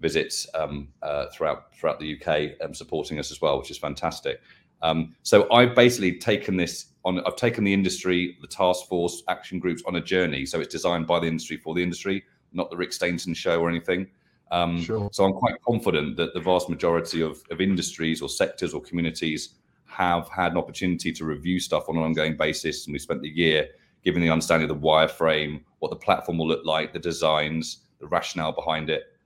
visits 0.00 0.46
um, 0.54 0.88
uh, 1.02 1.26
throughout 1.32 1.74
throughout 1.74 2.00
the 2.00 2.16
UK 2.16 2.52
um, 2.64 2.74
supporting 2.74 3.18
us 3.18 3.30
as 3.30 3.40
well, 3.40 3.58
which 3.58 3.70
is 3.70 3.78
fantastic. 3.78 4.40
Um, 4.82 5.16
so 5.22 5.50
I've 5.50 5.74
basically 5.74 6.18
taken 6.18 6.56
this 6.56 6.86
on. 7.04 7.20
I've 7.26 7.36
taken 7.36 7.64
the 7.64 7.74
industry, 7.74 8.36
the 8.40 8.46
task 8.46 8.86
force, 8.86 9.22
action 9.28 9.58
groups 9.58 9.82
on 9.86 9.96
a 9.96 10.00
journey. 10.00 10.46
So 10.46 10.60
it's 10.60 10.72
designed 10.72 11.06
by 11.06 11.20
the 11.20 11.26
industry 11.26 11.56
for 11.56 11.74
the 11.74 11.82
industry, 11.82 12.24
not 12.52 12.70
the 12.70 12.76
Rick 12.76 12.92
Stainton 12.92 13.34
show 13.34 13.60
or 13.60 13.68
anything. 13.68 14.08
Um, 14.50 14.80
sure. 14.82 15.10
So 15.12 15.24
I'm 15.24 15.34
quite 15.34 15.60
confident 15.62 16.16
that 16.16 16.32
the 16.32 16.40
vast 16.40 16.68
majority 16.68 17.20
of, 17.20 17.42
of 17.50 17.60
industries 17.60 18.22
or 18.22 18.28
sectors 18.28 18.72
or 18.72 18.80
communities 18.80 19.56
have 19.84 20.28
had 20.28 20.52
an 20.52 20.58
opportunity 20.58 21.12
to 21.12 21.24
review 21.24 21.60
stuff 21.60 21.88
on 21.88 21.96
an 21.96 22.02
ongoing 22.02 22.36
basis, 22.36 22.86
and 22.86 22.92
we 22.92 22.98
spent 22.98 23.20
the 23.20 23.28
year 23.28 23.68
giving 24.04 24.22
the 24.22 24.30
understanding 24.30 24.70
of 24.70 24.80
the 24.80 24.86
wireframe, 24.86 25.60
what 25.80 25.90
the 25.90 25.96
platform 25.96 26.38
will 26.38 26.46
look 26.46 26.64
like, 26.64 26.92
the 26.92 26.98
designs, 26.98 27.78
the 28.00 28.06
rationale 28.06 28.52
behind 28.52 28.90
it 28.90 29.17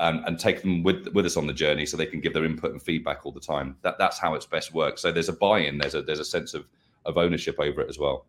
and, 0.00 0.24
and 0.26 0.38
take 0.38 0.60
them 0.60 0.82
with 0.82 1.08
with 1.14 1.24
us 1.26 1.36
on 1.36 1.46
the 1.46 1.52
journey 1.52 1.86
so 1.86 1.96
they 1.96 2.06
can 2.06 2.20
give 2.20 2.34
their 2.34 2.44
input 2.44 2.72
and 2.72 2.82
feedback 2.82 3.24
all 3.24 3.32
the 3.32 3.40
time. 3.40 3.76
That 3.82 3.96
that's 3.98 4.18
how 4.18 4.34
it's 4.34 4.46
best 4.46 4.74
works. 4.74 5.02
So 5.02 5.12
there's 5.12 5.28
a 5.28 5.34
buy-in, 5.34 5.78
there's 5.78 5.94
a 5.94 6.02
there's 6.02 6.20
a 6.20 6.24
sense 6.24 6.54
of 6.54 6.66
of 7.04 7.16
ownership 7.18 7.56
over 7.58 7.80
it 7.80 7.88
as 7.88 7.98
well. 7.98 8.26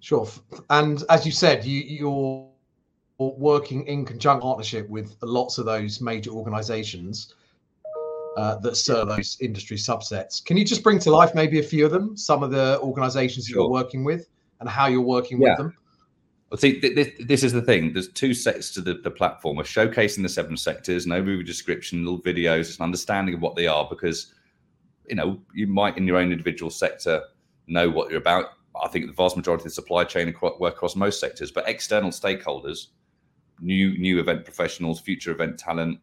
Sure. 0.00 0.28
And 0.70 1.02
as 1.08 1.24
you 1.24 1.32
said, 1.32 1.64
you 1.64 1.80
you're 1.80 2.48
working 3.18 3.86
in 3.86 4.04
conjunct 4.04 4.42
partnership 4.42 4.88
with 4.88 5.16
lots 5.22 5.58
of 5.58 5.66
those 5.66 6.00
major 6.00 6.30
organizations 6.30 7.34
uh, 8.36 8.56
that 8.56 8.76
serve 8.76 9.08
those 9.08 9.38
industry 9.40 9.76
subsets. 9.76 10.44
Can 10.44 10.56
you 10.56 10.64
just 10.64 10.82
bring 10.82 10.98
to 11.00 11.10
life 11.10 11.34
maybe 11.34 11.58
a 11.60 11.62
few 11.62 11.86
of 11.86 11.92
them, 11.92 12.16
some 12.16 12.42
of 12.42 12.50
the 12.50 12.80
organizations 12.80 13.46
sure. 13.46 13.62
you're 13.62 13.70
working 13.70 14.04
with 14.04 14.28
and 14.60 14.68
how 14.68 14.88
you're 14.88 15.00
working 15.00 15.40
yeah. 15.40 15.50
with 15.50 15.58
them? 15.58 15.76
Well, 16.54 16.60
see, 16.60 16.78
this, 16.78 17.10
this 17.18 17.42
is 17.42 17.52
the 17.52 17.62
thing. 17.62 17.92
There's 17.92 18.12
two 18.12 18.32
sets 18.32 18.70
to 18.74 18.80
the, 18.80 18.94
the 18.94 19.10
platform. 19.10 19.56
We're 19.56 19.64
showcasing 19.64 20.22
the 20.22 20.28
seven 20.28 20.56
sectors, 20.56 21.04
no 21.04 21.20
movie 21.20 21.42
description, 21.42 22.04
little 22.04 22.22
videos, 22.22 22.78
an 22.78 22.84
understanding 22.84 23.34
of 23.34 23.40
what 23.40 23.56
they 23.56 23.66
are, 23.66 23.84
because 23.90 24.32
you 25.08 25.16
know 25.16 25.40
you 25.52 25.66
might 25.66 25.98
in 25.98 26.06
your 26.06 26.16
own 26.16 26.30
individual 26.30 26.70
sector 26.70 27.24
know 27.66 27.90
what 27.90 28.08
you're 28.08 28.20
about. 28.20 28.50
I 28.80 28.86
think 28.86 29.06
the 29.06 29.12
vast 29.12 29.36
majority 29.36 29.62
of 29.62 29.64
the 29.64 29.70
supply 29.70 30.04
chain 30.04 30.32
work 30.60 30.74
across 30.74 30.94
most 30.94 31.18
sectors, 31.18 31.50
but 31.50 31.68
external 31.68 32.10
stakeholders, 32.10 32.86
new 33.58 33.98
new 33.98 34.20
event 34.20 34.44
professionals, 34.44 35.00
future 35.00 35.32
event 35.32 35.58
talent, 35.58 35.98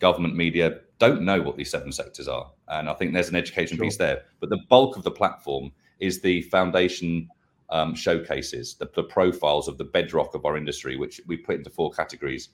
government 0.00 0.36
media 0.36 0.80
don't 0.98 1.22
know 1.22 1.40
what 1.40 1.56
these 1.56 1.70
seven 1.70 1.90
sectors 1.92 2.28
are, 2.28 2.50
and 2.68 2.90
I 2.90 2.92
think 2.92 3.14
there's 3.14 3.30
an 3.30 3.36
education 3.36 3.78
sure. 3.78 3.86
piece 3.86 3.96
there. 3.96 4.24
But 4.40 4.50
the 4.50 4.60
bulk 4.68 4.98
of 4.98 5.02
the 5.02 5.10
platform 5.10 5.72
is 5.98 6.20
the 6.20 6.42
foundation 6.42 7.30
um, 7.70 7.94
showcases 7.94 8.74
the, 8.74 8.90
the, 8.94 9.04
profiles 9.04 9.68
of 9.68 9.78
the 9.78 9.84
bedrock 9.84 10.34
of 10.34 10.44
our 10.44 10.56
industry, 10.56 10.96
which 10.96 11.20
we 11.26 11.36
put 11.36 11.56
into 11.56 11.70
four 11.70 11.90
categories. 11.90 12.50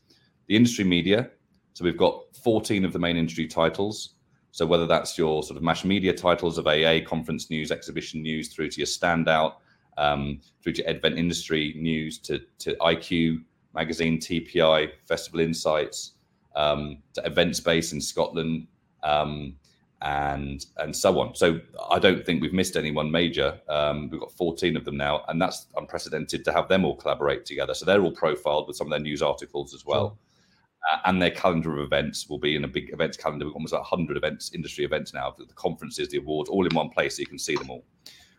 The 0.46 0.56
industry 0.56 0.84
media. 0.84 1.30
So 1.74 1.84
we've 1.84 1.96
got 1.96 2.24
14 2.42 2.84
of 2.84 2.92
the 2.92 2.98
main 2.98 3.16
industry 3.16 3.46
titles. 3.46 4.14
So 4.52 4.66
whether 4.66 4.86
that's 4.86 5.16
your 5.16 5.42
sort 5.42 5.56
of 5.56 5.62
mass 5.62 5.84
media 5.84 6.12
titles 6.12 6.58
of 6.58 6.66
AA, 6.66 7.00
conference 7.06 7.50
news, 7.50 7.70
exhibition 7.70 8.22
news, 8.22 8.48
through 8.52 8.70
to 8.70 8.78
your 8.78 8.86
standout, 8.86 9.54
um, 9.98 10.40
through 10.62 10.72
to 10.74 10.88
Advent 10.88 11.18
industry 11.18 11.74
news, 11.76 12.18
to, 12.18 12.40
to 12.58 12.74
IQ 12.80 13.44
magazine, 13.74 14.18
TPI, 14.18 14.90
Festival 15.06 15.40
Insights, 15.40 16.12
um, 16.56 16.98
to 17.14 17.22
Eventspace 17.22 17.92
in 17.92 18.00
Scotland, 18.00 18.66
um, 19.02 19.54
and 20.02 20.64
and 20.78 20.95
so 20.95 21.21
on. 21.21 21.35
So 21.35 21.61
I 21.90 21.99
don't 21.99 22.25
think 22.25 22.40
we've 22.40 22.52
missed 22.52 22.76
anyone 22.76 23.11
major. 23.11 23.61
Um, 23.69 24.09
we've 24.11 24.21
got 24.21 24.33
14 24.33 24.76
of 24.76 24.85
them 24.85 24.97
now, 24.97 25.25
and 25.28 25.40
that's 25.40 25.66
unprecedented 25.76 26.45
to 26.45 26.52
have 26.52 26.69
them 26.69 26.85
all 26.85 26.97
collaborate 26.97 27.45
together. 27.45 27.75
So 27.75 27.85
they're 27.85 28.02
all 28.02 28.12
profiled 28.12 28.66
with 28.66 28.76
some 28.76 28.87
of 28.87 28.90
their 28.90 29.00
news 29.00 29.23
articles 29.23 29.75
as 29.75 29.85
well. 29.85 30.09
Sure. 30.09 30.16
Uh, 30.90 30.99
and 31.04 31.21
their 31.21 31.30
calendar 31.30 31.78
of 31.78 31.85
events 31.85 32.28
will 32.28 32.38
be 32.38 32.57
in 32.57 32.64
a 32.64 32.69
big 32.69 32.90
events 32.92 33.16
calendar. 33.16 33.45
We've 33.45 33.54
almost 33.54 33.75
like 33.75 33.83
100 33.83 34.16
events, 34.16 34.52
industry 34.54 34.85
events 34.85 35.12
now, 35.12 35.35
the 35.37 35.45
conferences, 35.54 36.09
the 36.09 36.19
awards, 36.19 36.49
all 36.49 36.66
in 36.66 36.75
one 36.75 36.88
place 36.88 37.16
so 37.16 37.21
you 37.21 37.26
can 37.26 37.38
see 37.38 37.54
them 37.54 37.69
all. 37.69 37.85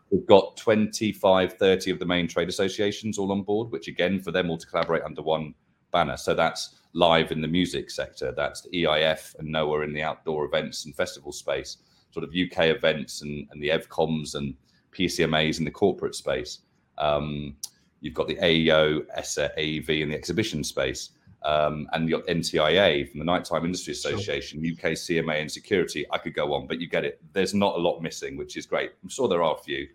We've 0.09 0.25
got 0.25 0.57
25, 0.57 1.53
30 1.53 1.91
of 1.91 1.99
the 1.99 2.05
main 2.05 2.27
trade 2.27 2.49
associations 2.49 3.19
all 3.19 3.31
on 3.31 3.43
board, 3.43 3.71
which 3.71 3.87
again, 3.87 4.19
for 4.19 4.31
them 4.31 4.49
all 4.49 4.57
to 4.57 4.65
collaborate 4.65 5.03
under 5.03 5.21
one 5.21 5.53
banner. 5.91 6.17
So 6.17 6.33
that's 6.33 6.80
live 6.93 7.31
in 7.31 7.41
the 7.41 7.47
music 7.47 7.89
sector. 7.89 8.31
That's 8.31 8.61
the 8.61 8.69
EIF 8.69 9.35
and 9.39 9.47
NOEA 9.47 9.85
in 9.85 9.93
the 9.93 10.03
outdoor 10.03 10.45
events 10.45 10.85
and 10.85 10.95
festival 10.95 11.31
space, 11.31 11.77
sort 12.11 12.23
of 12.23 12.31
UK 12.31 12.65
events 12.65 13.21
and, 13.21 13.47
and 13.51 13.61
the 13.61 13.69
EVCOMs 13.69 14.35
and 14.35 14.55
PCMAs 14.91 15.59
in 15.59 15.65
the 15.65 15.71
corporate 15.71 16.15
space. 16.15 16.59
Um, 16.97 17.55
you've 18.01 18.13
got 18.13 18.27
the 18.27 18.35
AEO, 18.35 19.05
ESSA, 19.15 19.51
AEV 19.57 20.01
in 20.01 20.09
the 20.09 20.15
exhibition 20.15 20.63
space. 20.63 21.11
Um, 21.43 21.87
and 21.93 22.07
got 22.07 22.27
NTIA 22.27 23.09
from 23.09 23.17
the 23.17 23.25
Nighttime 23.25 23.65
Industry 23.65 23.93
Association, 23.93 24.63
sure. 24.63 24.73
UK 24.73 24.93
CMA 24.95 25.41
and 25.41 25.51
security. 25.51 26.05
I 26.11 26.19
could 26.19 26.35
go 26.35 26.53
on, 26.53 26.67
but 26.67 26.79
you 26.79 26.87
get 26.87 27.03
it. 27.03 27.19
There's 27.33 27.55
not 27.55 27.73
a 27.73 27.79
lot 27.79 27.99
missing, 27.99 28.37
which 28.37 28.57
is 28.57 28.67
great. 28.67 28.91
I'm 29.01 29.09
sure 29.09 29.27
there 29.27 29.41
are 29.41 29.55
a 29.55 29.63
few, 29.63 29.87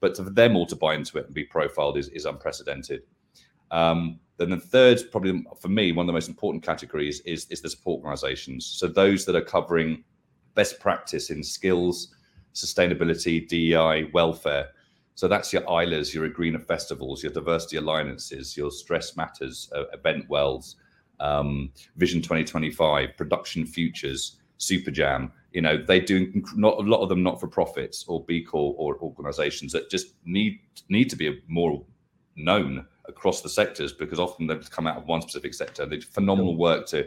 but 0.00 0.14
for 0.14 0.24
them 0.24 0.56
all 0.56 0.66
to 0.66 0.76
buy 0.76 0.94
into 0.94 1.16
it 1.16 1.24
and 1.24 1.34
be 1.34 1.44
profiled 1.44 1.96
is, 1.96 2.08
is 2.08 2.26
unprecedented. 2.26 3.04
Um, 3.70 4.20
then 4.36 4.50
the 4.50 4.56
third, 4.56 5.02
probably 5.12 5.44
for 5.60 5.68
me, 5.68 5.92
one 5.92 6.04
of 6.04 6.06
the 6.06 6.14
most 6.14 6.28
important 6.28 6.64
categories 6.64 7.20
is, 7.20 7.46
is 7.50 7.60
the 7.60 7.68
support 7.68 8.02
organizations. 8.02 8.64
So 8.64 8.86
those 8.86 9.26
that 9.26 9.36
are 9.36 9.42
covering 9.42 10.02
best 10.54 10.80
practice 10.80 11.30
in 11.30 11.42
skills, 11.42 12.14
sustainability, 12.54 13.46
DEI, 13.46 14.10
welfare. 14.12 14.68
So 15.14 15.28
that's 15.28 15.52
your 15.52 15.62
ILAs, 15.62 16.14
your 16.14 16.26
greener 16.28 16.58
festivals, 16.58 17.22
your 17.22 17.32
diversity 17.32 17.76
alliances, 17.76 18.56
your 18.56 18.70
stress 18.70 19.16
matters, 19.16 19.70
uh, 19.76 19.84
event 19.92 20.28
wells, 20.30 20.76
um, 21.20 21.70
Vision 21.96 22.22
2025, 22.22 23.16
production 23.16 23.66
futures, 23.66 24.40
Super 24.56 24.90
Jam. 24.90 25.32
You 25.52 25.60
know, 25.60 25.76
they 25.76 26.00
do 26.00 26.32
not 26.54 26.78
a 26.78 26.82
lot 26.82 27.02
of 27.02 27.08
them 27.08 27.22
not 27.22 27.40
for 27.40 27.48
profits 27.48 28.04
or 28.06 28.24
B 28.24 28.42
Corp 28.42 28.76
or 28.78 28.96
organizations 28.98 29.72
that 29.72 29.90
just 29.90 30.14
need 30.24 30.60
need 30.88 31.10
to 31.10 31.16
be 31.16 31.42
more 31.48 31.84
known 32.36 32.86
across 33.10 33.42
the 33.42 33.48
sectors 33.48 33.92
because 33.92 34.18
often 34.18 34.46
they've 34.46 34.70
come 34.70 34.86
out 34.86 34.96
of 34.96 35.06
one 35.06 35.20
specific 35.20 35.52
sector. 35.52 35.84
They 35.84 35.98
do 35.98 36.06
phenomenal 36.06 36.56
work 36.56 36.86
to 36.86 37.06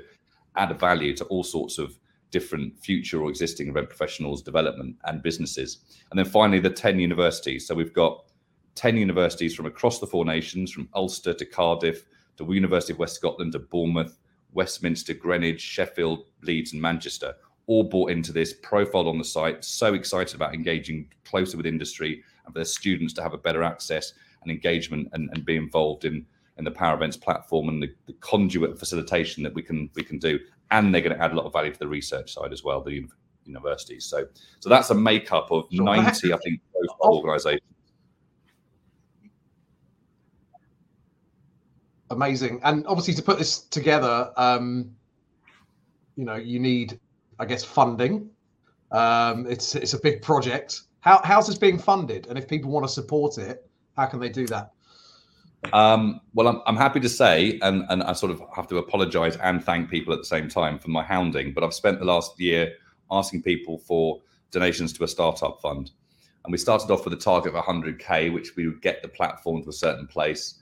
add 0.55 0.69
a 0.69 0.75
value 0.75 1.15
to 1.17 1.25
all 1.25 1.43
sorts 1.43 1.79
of 1.79 1.97
different 2.29 2.77
future 2.79 3.21
or 3.21 3.29
existing 3.29 3.69
event 3.69 3.89
professionals, 3.89 4.41
development, 4.41 4.97
and 5.05 5.23
businesses. 5.23 5.79
And 6.11 6.17
then 6.17 6.25
finally, 6.25 6.59
the 6.59 6.69
10 6.69 6.99
universities. 6.99 7.67
So 7.67 7.73
we've 7.73 7.93
got 7.93 8.25
10 8.75 8.97
universities 8.97 9.55
from 9.55 9.65
across 9.65 9.99
the 9.99 10.07
four 10.07 10.25
nations, 10.25 10.71
from 10.71 10.89
Ulster 10.93 11.33
to 11.33 11.45
Cardiff 11.45 12.05
to 12.37 12.53
University 12.53 12.93
of 12.93 12.99
West 12.99 13.15
Scotland 13.15 13.53
to 13.53 13.59
Bournemouth, 13.59 14.17
Westminster, 14.53 15.13
Greenwich, 15.13 15.61
Sheffield, 15.61 16.25
Leeds, 16.41 16.73
and 16.73 16.81
Manchester, 16.81 17.35
all 17.67 17.83
bought 17.83 18.11
into 18.11 18.31
this, 18.33 18.53
profiled 18.61 19.07
on 19.07 19.17
the 19.17 19.23
site, 19.23 19.63
so 19.63 19.93
excited 19.93 20.35
about 20.35 20.53
engaging 20.53 21.07
closer 21.23 21.55
with 21.55 21.65
industry 21.65 22.23
and 22.45 22.53
for 22.53 22.59
their 22.59 22.65
students 22.65 23.13
to 23.13 23.23
have 23.23 23.33
a 23.33 23.37
better 23.37 23.63
access 23.63 24.13
and 24.43 24.51
engagement 24.51 25.09
and, 25.13 25.29
and 25.33 25.45
be 25.45 25.55
involved 25.55 26.05
in 26.05 26.25
in 26.57 26.63
the 26.63 26.71
Power 26.71 26.95
Events 26.95 27.17
platform 27.17 27.69
and 27.69 27.81
the, 27.81 27.89
the 28.05 28.13
conduit 28.13 28.77
facilitation 28.77 29.43
that 29.43 29.53
we 29.53 29.61
can 29.61 29.89
we 29.95 30.03
can 30.03 30.19
do. 30.19 30.39
And 30.71 30.93
they're 30.93 31.01
going 31.01 31.15
to 31.15 31.23
add 31.23 31.31
a 31.31 31.35
lot 31.35 31.45
of 31.45 31.53
value 31.53 31.71
to 31.71 31.79
the 31.79 31.87
research 31.87 32.33
side 32.33 32.51
as 32.53 32.63
well, 32.63 32.81
the 32.81 33.05
universities. 33.45 34.05
So 34.05 34.25
so 34.59 34.69
that's 34.69 34.89
a 34.89 34.95
makeup 34.95 35.51
of 35.51 35.65
sure. 35.71 35.83
90, 35.83 36.33
I 36.33 36.37
think, 36.37 36.61
oh. 37.01 37.17
organizations. 37.17 37.61
Amazing. 42.11 42.59
And 42.63 42.85
obviously 42.85 43.15
to 43.15 43.23
put 43.23 43.39
this 43.39 43.59
together, 43.59 44.31
um, 44.37 44.95
you 46.15 46.25
know, 46.25 46.35
you 46.35 46.59
need, 46.59 46.99
I 47.39 47.45
guess, 47.45 47.63
funding. 47.63 48.29
Um, 48.91 49.47
it's 49.47 49.73
it's 49.75 49.93
a 49.93 49.99
big 49.99 50.21
project. 50.21 50.81
How 50.99 51.19
how's 51.23 51.47
this 51.47 51.57
being 51.57 51.79
funded? 51.79 52.27
And 52.27 52.37
if 52.37 52.47
people 52.47 52.69
want 52.69 52.85
to 52.85 52.91
support 52.91 53.39
it, 53.39 53.67
how 53.95 54.05
can 54.05 54.19
they 54.19 54.29
do 54.29 54.47
that? 54.47 54.71
Um, 55.71 56.19
well, 56.33 56.47
I'm, 56.47 56.61
I'm 56.65 56.75
happy 56.75 56.99
to 56.99 57.09
say, 57.09 57.57
and, 57.61 57.85
and 57.89 58.03
I 58.03 58.13
sort 58.13 58.31
of 58.31 58.41
have 58.55 58.67
to 58.67 58.77
apologize 58.77 59.37
and 59.37 59.63
thank 59.63 59.89
people 59.89 60.13
at 60.13 60.19
the 60.19 60.25
same 60.25 60.49
time 60.49 60.77
for 60.77 60.89
my 60.89 61.03
hounding, 61.03 61.53
but 61.53 61.63
I've 61.63 61.73
spent 61.73 61.99
the 61.99 62.05
last 62.05 62.39
year 62.39 62.73
asking 63.09 63.43
people 63.43 63.77
for 63.77 64.21
donations 64.51 64.91
to 64.93 65.03
a 65.03 65.07
startup 65.07 65.61
fund. 65.61 65.91
And 66.43 66.51
we 66.51 66.57
started 66.57 66.91
off 66.91 67.05
with 67.05 67.13
a 67.13 67.17
target 67.17 67.55
of 67.55 67.63
100k, 67.63 68.33
which 68.33 68.55
we 68.57 68.67
would 68.67 68.81
get 68.81 69.01
the 69.01 69.07
platform 69.07 69.63
to 69.63 69.69
a 69.69 69.73
certain 69.73 70.07
place. 70.07 70.59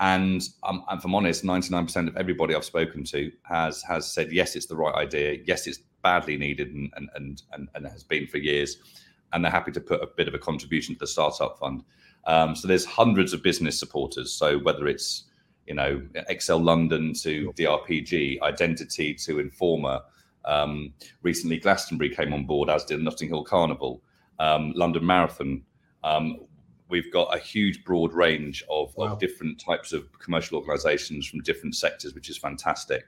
And, 0.00 0.42
um, 0.62 0.84
if 0.90 1.04
I'm 1.04 1.14
honest, 1.14 1.44
99% 1.44 2.08
of 2.08 2.16
everybody 2.16 2.54
I've 2.54 2.64
spoken 2.64 3.04
to 3.04 3.30
has 3.42 3.82
has 3.82 4.10
said 4.10 4.32
yes, 4.32 4.54
it's 4.54 4.66
the 4.66 4.76
right 4.76 4.94
idea. 4.94 5.38
Yes, 5.44 5.66
it's 5.66 5.80
badly 6.02 6.36
needed 6.36 6.72
and 6.72 6.92
and 6.94 7.42
and, 7.52 7.68
and 7.74 7.86
has 7.86 8.04
been 8.04 8.26
for 8.28 8.38
years, 8.38 8.78
and 9.32 9.44
they're 9.44 9.50
happy 9.50 9.72
to 9.72 9.80
put 9.80 10.00
a 10.00 10.06
bit 10.06 10.28
of 10.28 10.34
a 10.34 10.38
contribution 10.38 10.94
to 10.94 11.00
the 11.00 11.06
startup 11.06 11.58
fund. 11.58 11.82
Um, 12.28 12.54
so 12.54 12.68
there's 12.68 12.84
hundreds 12.84 13.32
of 13.32 13.42
business 13.42 13.78
supporters. 13.78 14.32
So 14.32 14.58
whether 14.58 14.86
it's 14.86 15.24
you 15.66 15.74
know 15.74 16.00
Excel 16.28 16.58
London 16.62 17.12
to 17.22 17.52
DRPG, 17.58 18.40
Identity 18.42 19.14
to 19.14 19.36
Informa. 19.36 20.02
Um, 20.44 20.94
recently, 21.22 21.58
Glastonbury 21.58 22.14
came 22.14 22.32
on 22.32 22.44
board, 22.46 22.70
as 22.70 22.84
did 22.84 23.00
Notting 23.00 23.28
Hill 23.28 23.44
Carnival, 23.44 24.02
um, 24.38 24.72
London 24.76 25.04
Marathon. 25.04 25.62
Um, 26.04 26.38
we've 26.88 27.12
got 27.12 27.34
a 27.34 27.38
huge, 27.38 27.84
broad 27.84 28.12
range 28.14 28.64
of, 28.70 28.96
wow. 28.96 29.08
of 29.08 29.18
different 29.18 29.60
types 29.60 29.92
of 29.92 30.06
commercial 30.18 30.56
organisations 30.56 31.26
from 31.26 31.40
different 31.40 31.74
sectors, 31.76 32.14
which 32.14 32.30
is 32.30 32.38
fantastic. 32.38 33.04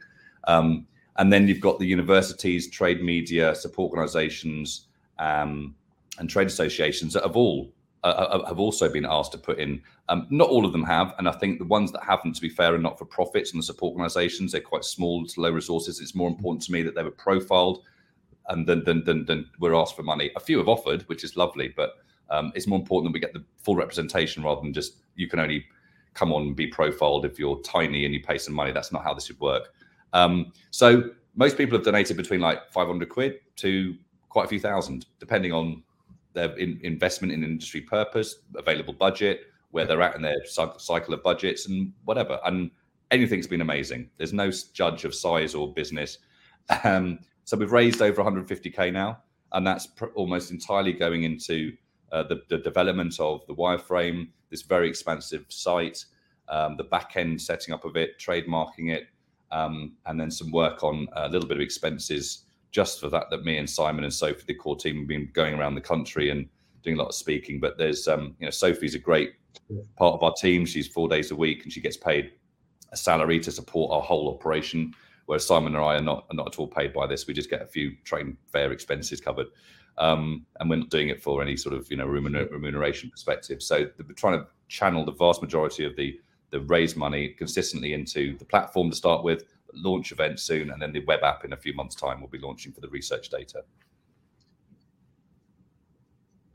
Um, 0.47 0.87
and 1.17 1.33
then 1.33 1.49
you've 1.49 1.61
got 1.61 1.79
the 1.79 1.87
universities, 1.87 2.69
trade 2.69 3.03
media, 3.03 3.55
support 3.55 3.91
organisations, 3.91 4.89
um, 5.19 5.75
and 6.19 6.29
trade 6.29 6.47
associations 6.47 7.15
that 7.15 7.23
have 7.23 7.37
all 7.37 7.73
uh, 8.03 8.07
uh, 8.07 8.47
have 8.47 8.59
also 8.59 8.89
been 8.89 9.05
asked 9.05 9.33
to 9.33 9.39
put 9.39 9.59
in. 9.59 9.83
Um, 10.09 10.27
not 10.31 10.49
all 10.49 10.65
of 10.65 10.73
them 10.73 10.85
have, 10.85 11.15
and 11.19 11.29
I 11.29 11.33
think 11.33 11.59
the 11.59 11.67
ones 11.67 11.93
that 11.93 12.03
haven't, 12.03 12.35
to 12.35 12.41
be 12.41 12.49
fair, 12.49 12.75
are 12.75 12.79
not 12.79 12.99
for 12.99 13.05
profits 13.05 13.53
and 13.53 13.59
the 13.59 13.67
support 13.67 13.93
organisations. 13.93 14.53
They're 14.53 14.61
quite 14.61 14.85
small, 14.85 15.27
to 15.27 15.41
low 15.41 15.51
resources. 15.51 16.01
It's 16.01 16.15
more 16.15 16.29
important 16.29 16.63
to 16.65 16.73
me 16.73 16.83
that 16.83 16.95
they 16.95 17.03
were 17.03 17.11
profiled, 17.11 17.85
and 18.49 18.67
then 18.67 18.83
then 18.85 19.03
then, 19.05 19.25
then 19.27 19.47
we're 19.59 19.75
asked 19.75 19.97
for 19.97 20.03
money. 20.03 20.31
A 20.37 20.41
few 20.41 20.59
have 20.59 20.69
offered, 20.69 21.03
which 21.03 21.25
is 21.25 21.37
lovely, 21.37 21.73
but 21.77 21.97
um, 22.31 22.53
it's 22.55 22.67
more 22.67 22.79
important 22.79 23.13
that 23.13 23.15
we 23.15 23.21
get 23.21 23.35
the 23.35 23.45
full 23.63 23.77
representation 23.77 24.43
rather 24.43 24.63
than 24.63 24.73
just 24.73 24.97
you 25.17 25.29
can 25.29 25.39
only 25.39 25.65
come 26.15 26.33
on 26.33 26.43
and 26.43 26.57
be 26.57 26.67
profiled 26.67 27.25
if 27.25 27.39
you're 27.39 27.61
tiny 27.61 28.05
and 28.05 28.15
you 28.15 28.23
pay 28.23 28.39
some 28.39 28.55
money. 28.55 28.73
That's 28.73 28.93
not 28.93 29.05
how 29.05 29.15
this 29.15 29.29
would 29.29 29.41
work. 29.41 29.75
Um, 30.13 30.53
so 30.71 31.11
most 31.37 31.57
people 31.57 31.77
have 31.77 31.85
donated 31.85 32.17
between 32.17 32.41
like 32.41 32.73
500 32.73 33.09
quid 33.09 33.41
to 33.57 33.95
quite 34.29 34.47
a 34.47 34.49
few 34.49 34.61
thousand, 34.61 35.07
depending 35.19 35.53
on 35.53 35.83
their 36.33 36.57
in, 36.59 36.81
investment 36.83 37.33
in 37.33 37.45
industry 37.45 37.81
purpose, 37.81 38.37
available 38.57 38.93
budget, 38.93 39.43
where 39.71 39.87
they're 39.87 40.03
at 40.03 40.17
in 40.17 40.23
their 40.23 40.45
cycle 40.47 41.15
of 41.15 41.23
budgets, 41.23 41.67
and 41.67 41.93
whatever. 42.05 42.41
And 42.45 42.71
anything's 43.11 43.47
been 43.47 43.61
amazing. 43.61 44.11
There's 44.17 44.33
no 44.33 44.51
judge 44.73 45.05
of 45.05 45.15
size 45.15 45.55
or 45.55 45.73
business. 45.73 46.19
Um, 46.85 47.19
so 47.45 47.57
we've 47.57 47.73
raised 47.73 48.01
over 48.01 48.23
150k 48.23 48.93
now, 48.93 49.19
and 49.53 49.67
that's 49.67 49.87
pr- 49.87 50.07
almost 50.15 50.51
entirely 50.51 50.93
going 50.93 51.25
into 51.25 51.73
uh, 52.13 52.23
the, 52.25 52.43
the, 52.49 52.59
development 52.59 53.19
of 53.19 53.45
the 53.47 53.55
wireframe, 53.55 54.29
this 54.51 54.63
very 54.63 54.89
expansive 54.89 55.47
site, 55.49 56.05
um, 56.49 56.77
the 56.77 56.85
back 56.85 57.17
end 57.17 57.41
setting 57.41 57.75
up 57.75 57.85
of 57.85 57.97
it, 57.97 58.19
trademarking 58.19 58.93
it, 58.93 59.09
um, 59.51 59.93
and 60.07 60.21
then 60.21 60.31
some 60.31 60.51
work 60.53 60.85
on 60.85 61.09
a 61.15 61.29
little 61.29 61.49
bit 61.49 61.57
of 61.57 61.61
expenses 61.61 62.45
just 62.71 63.01
for 63.01 63.09
that. 63.09 63.31
That 63.31 63.45
me 63.45 63.59
and 63.59 63.69
Simon 63.69 64.05
and 64.05 64.13
Sophie, 64.13 64.45
the 64.47 64.55
core 64.55 64.77
team, 64.77 64.99
have 64.99 65.09
been 65.09 65.31
going 65.33 65.55
around 65.55 65.75
the 65.75 65.81
country 65.81 66.31
and 66.31 66.49
doing 66.83 66.97
a 66.97 66.99
lot 67.01 67.09
of 67.09 67.15
speaking. 67.15 67.61
But 67.61 67.79
there's, 67.79 68.09
um, 68.09 68.37
you 68.39 68.47
know, 68.47 68.51
Sophie's 68.51 68.95
a 68.95 68.99
great 68.99 69.35
part 69.97 70.15
of 70.15 70.23
our 70.23 70.35
team. 70.35 70.65
She's 70.65 70.89
four 70.89 71.09
days 71.09 71.31
a 71.31 71.37
week 71.37 71.65
and 71.65 71.73
she 71.73 71.81
gets 71.81 71.97
paid 71.97 72.33
a 72.93 72.97
salary 72.97 73.39
to 73.41 73.53
support 73.53 73.93
our 73.93 74.03
whole 74.03 74.33
operation. 74.35 74.95
Whereas 75.27 75.47
Simon 75.47 75.75
and 75.77 75.85
I 75.85 75.97
are 75.97 76.03
not 76.03 76.27
are 76.31 76.35
not 76.35 76.49
at 76.49 76.59
all 76.59 76.67
paid 76.67 76.93
by 76.93 77.07
this. 77.07 77.27
We 77.27 77.35
just 77.35 77.51
get 77.51 77.63
a 77.63 77.67
few 77.67 77.95
train 78.03 78.37
fare 78.53 78.73
expenses 78.73 79.21
covered, 79.21 79.47
um, 79.97 80.45
and 80.59 80.69
we're 80.69 80.77
not 80.77 80.91
doing 80.91 81.09
it 81.09 81.23
for 81.23 81.41
any 81.41 81.57
sort 81.57 81.77
of 81.77 81.89
you 81.89 81.97
know 81.97 82.07
remuneration 82.07 83.11
perspective. 83.11 83.63
So 83.63 83.87
we're 83.97 84.15
trying 84.15 84.41
to 84.41 84.47
channel 84.67 85.05
the 85.05 85.13
vast 85.13 85.41
majority 85.41 85.85
of 85.85 85.95
the 85.95 86.19
the 86.51 86.63
raise 86.63 86.97
money 86.97 87.29
consistently 87.29 87.93
into 87.93 88.37
the 88.39 88.45
platform 88.45 88.91
to 88.91 88.97
start 88.97 89.23
with, 89.23 89.45
launch 89.75 90.13
event 90.13 90.41
soon, 90.41 90.71
and 90.71 90.81
then 90.81 90.93
the 90.93 91.05
web 91.05 91.23
app 91.23 91.45
in 91.45 91.53
a 91.53 91.57
few 91.57 91.75
months' 91.75 91.95
time 91.95 92.21
will 92.21 92.29
be 92.29 92.39
launching 92.39 92.73
for 92.73 92.81
the 92.81 92.89
research 92.89 93.31
data. 93.31 93.63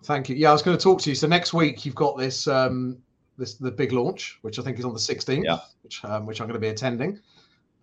Thank 0.05 0.29
you. 0.29 0.35
Yeah, 0.35 0.49
I 0.49 0.53
was 0.53 0.61
going 0.61 0.77
to 0.77 0.83
talk 0.83 1.01
to 1.01 1.09
you. 1.09 1.15
So 1.15 1.27
next 1.27 1.53
week 1.53 1.85
you've 1.85 1.95
got 1.95 2.17
this 2.17 2.47
um, 2.47 2.97
this 3.37 3.55
the 3.55 3.71
big 3.71 3.91
launch, 3.91 4.37
which 4.41 4.59
I 4.59 4.61
think 4.61 4.77
is 4.77 4.85
on 4.85 4.93
the 4.93 4.99
16th, 4.99 5.43
yeah. 5.43 5.59
which 5.83 6.03
um, 6.05 6.25
which 6.25 6.41
I'm 6.41 6.47
going 6.47 6.59
to 6.59 6.59
be 6.59 6.69
attending. 6.69 7.19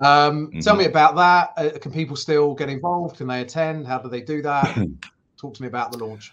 Um, 0.00 0.48
mm-hmm. 0.48 0.60
Tell 0.60 0.76
me 0.76 0.86
about 0.86 1.16
that. 1.16 1.52
Uh, 1.56 1.78
can 1.78 1.92
people 1.92 2.16
still 2.16 2.54
get 2.54 2.68
involved? 2.68 3.16
Can 3.16 3.26
they 3.26 3.40
attend? 3.40 3.86
How 3.86 3.98
do 3.98 4.08
they 4.08 4.20
do 4.20 4.42
that? 4.42 4.76
talk 5.40 5.54
to 5.54 5.62
me 5.62 5.68
about 5.68 5.92
the 5.92 5.98
launch. 5.98 6.32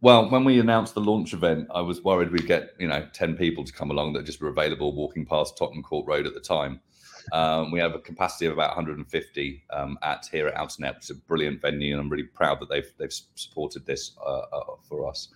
Well, 0.00 0.28
when 0.30 0.42
we 0.44 0.58
announced 0.58 0.94
the 0.94 1.00
launch 1.00 1.32
event, 1.32 1.68
I 1.72 1.80
was 1.80 2.02
worried 2.02 2.32
we'd 2.32 2.46
get 2.46 2.70
you 2.78 2.88
know 2.88 3.06
ten 3.12 3.36
people 3.36 3.64
to 3.64 3.72
come 3.72 3.90
along 3.90 4.14
that 4.14 4.24
just 4.24 4.40
were 4.40 4.48
available 4.48 4.94
walking 4.94 5.24
past 5.24 5.56
Tottenham 5.56 5.82
Court 5.82 6.06
Road 6.06 6.26
at 6.26 6.34
the 6.34 6.40
time. 6.40 6.80
Um, 7.32 7.70
we 7.70 7.78
have 7.78 7.94
a 7.94 7.98
capacity 7.98 8.46
of 8.46 8.52
about 8.52 8.70
150 8.70 9.64
um, 9.70 9.98
at 10.02 10.26
here 10.30 10.48
at 10.48 10.54
Outernet, 10.54 10.96
which 10.96 11.04
is 11.04 11.10
a 11.10 11.14
brilliant 11.14 11.60
venue, 11.60 11.92
and 11.92 12.00
I'm 12.00 12.08
really 12.08 12.24
proud 12.24 12.60
that 12.60 12.68
they've 12.68 12.90
they've 12.98 13.12
supported 13.34 13.86
this 13.86 14.12
uh, 14.24 14.40
uh, 14.52 14.76
for 14.82 15.08
us. 15.08 15.28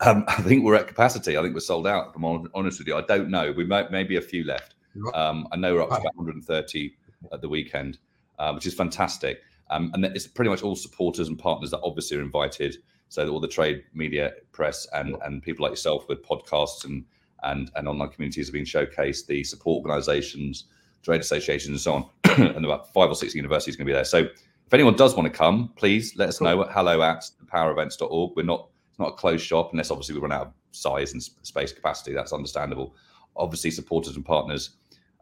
Um, 0.00 0.24
I 0.28 0.42
think 0.42 0.64
we're 0.64 0.74
at 0.74 0.88
capacity. 0.88 1.36
I 1.36 1.42
think 1.42 1.54
we're 1.54 1.60
sold 1.60 1.86
out. 1.86 2.08
If 2.10 2.16
I'm 2.16 2.48
honest 2.54 2.78
with 2.78 2.88
you, 2.88 2.96
I 2.96 3.02
don't 3.02 3.30
know. 3.30 3.52
We 3.52 3.64
might 3.64 3.90
maybe 3.90 4.16
a 4.16 4.22
few 4.22 4.44
left. 4.44 4.74
Um, 5.14 5.46
I 5.52 5.56
know 5.56 5.74
we're 5.74 5.82
up 5.82 5.90
to 5.90 5.94
about 5.96 6.16
130 6.16 6.92
at 7.32 7.40
the 7.40 7.48
weekend, 7.48 7.98
uh, 8.40 8.52
which 8.52 8.66
is 8.66 8.74
fantastic. 8.74 9.42
Um, 9.70 9.92
and 9.94 10.04
it's 10.04 10.26
pretty 10.26 10.50
much 10.50 10.62
all 10.62 10.74
supporters 10.74 11.28
and 11.28 11.38
partners 11.38 11.70
that 11.70 11.80
obviously 11.84 12.16
are 12.16 12.22
invited 12.22 12.78
so 13.08 13.26
all 13.28 13.40
the 13.40 13.48
trade 13.48 13.84
media 13.94 14.32
press 14.52 14.86
and 14.92 15.16
and 15.24 15.42
people 15.42 15.64
like 15.64 15.72
yourself 15.72 16.08
with 16.08 16.22
podcasts 16.22 16.84
and 16.84 17.04
and 17.42 17.70
and 17.76 17.88
online 17.88 18.10
communities 18.10 18.48
have 18.48 18.52
been 18.52 18.64
showcased 18.64 19.26
the 19.26 19.42
support 19.44 19.84
organizations 19.84 20.64
trade 21.08 21.20
associations 21.22 21.68
and 21.68 21.80
so 21.80 21.94
on 21.94 22.46
and 22.56 22.64
about 22.64 22.92
five 22.92 23.08
or 23.08 23.14
six 23.14 23.34
universities 23.34 23.76
going 23.76 23.86
to 23.86 23.90
be 23.90 23.94
there. 23.94 24.04
So 24.04 24.18
if 24.18 24.74
anyone 24.74 24.94
does 24.94 25.16
want 25.16 25.32
to 25.32 25.36
come 25.36 25.72
please 25.76 26.14
let 26.16 26.28
us 26.28 26.40
know 26.42 26.62
at 26.62 26.70
hello 26.70 27.00
at 27.00 27.24
powerevents.org 27.46 28.32
we're 28.36 28.42
not 28.42 28.68
it's 28.90 28.98
not 28.98 29.08
a 29.08 29.12
closed 29.12 29.44
shop 29.44 29.70
unless 29.72 29.90
obviously 29.90 30.14
we 30.14 30.20
run 30.20 30.32
out 30.32 30.48
of 30.48 30.52
size 30.72 31.12
and 31.14 31.22
space 31.22 31.72
capacity. 31.72 32.12
That's 32.12 32.32
understandable. 32.32 32.94
Obviously 33.36 33.70
supporters 33.70 34.16
and 34.16 34.24
partners 34.24 34.70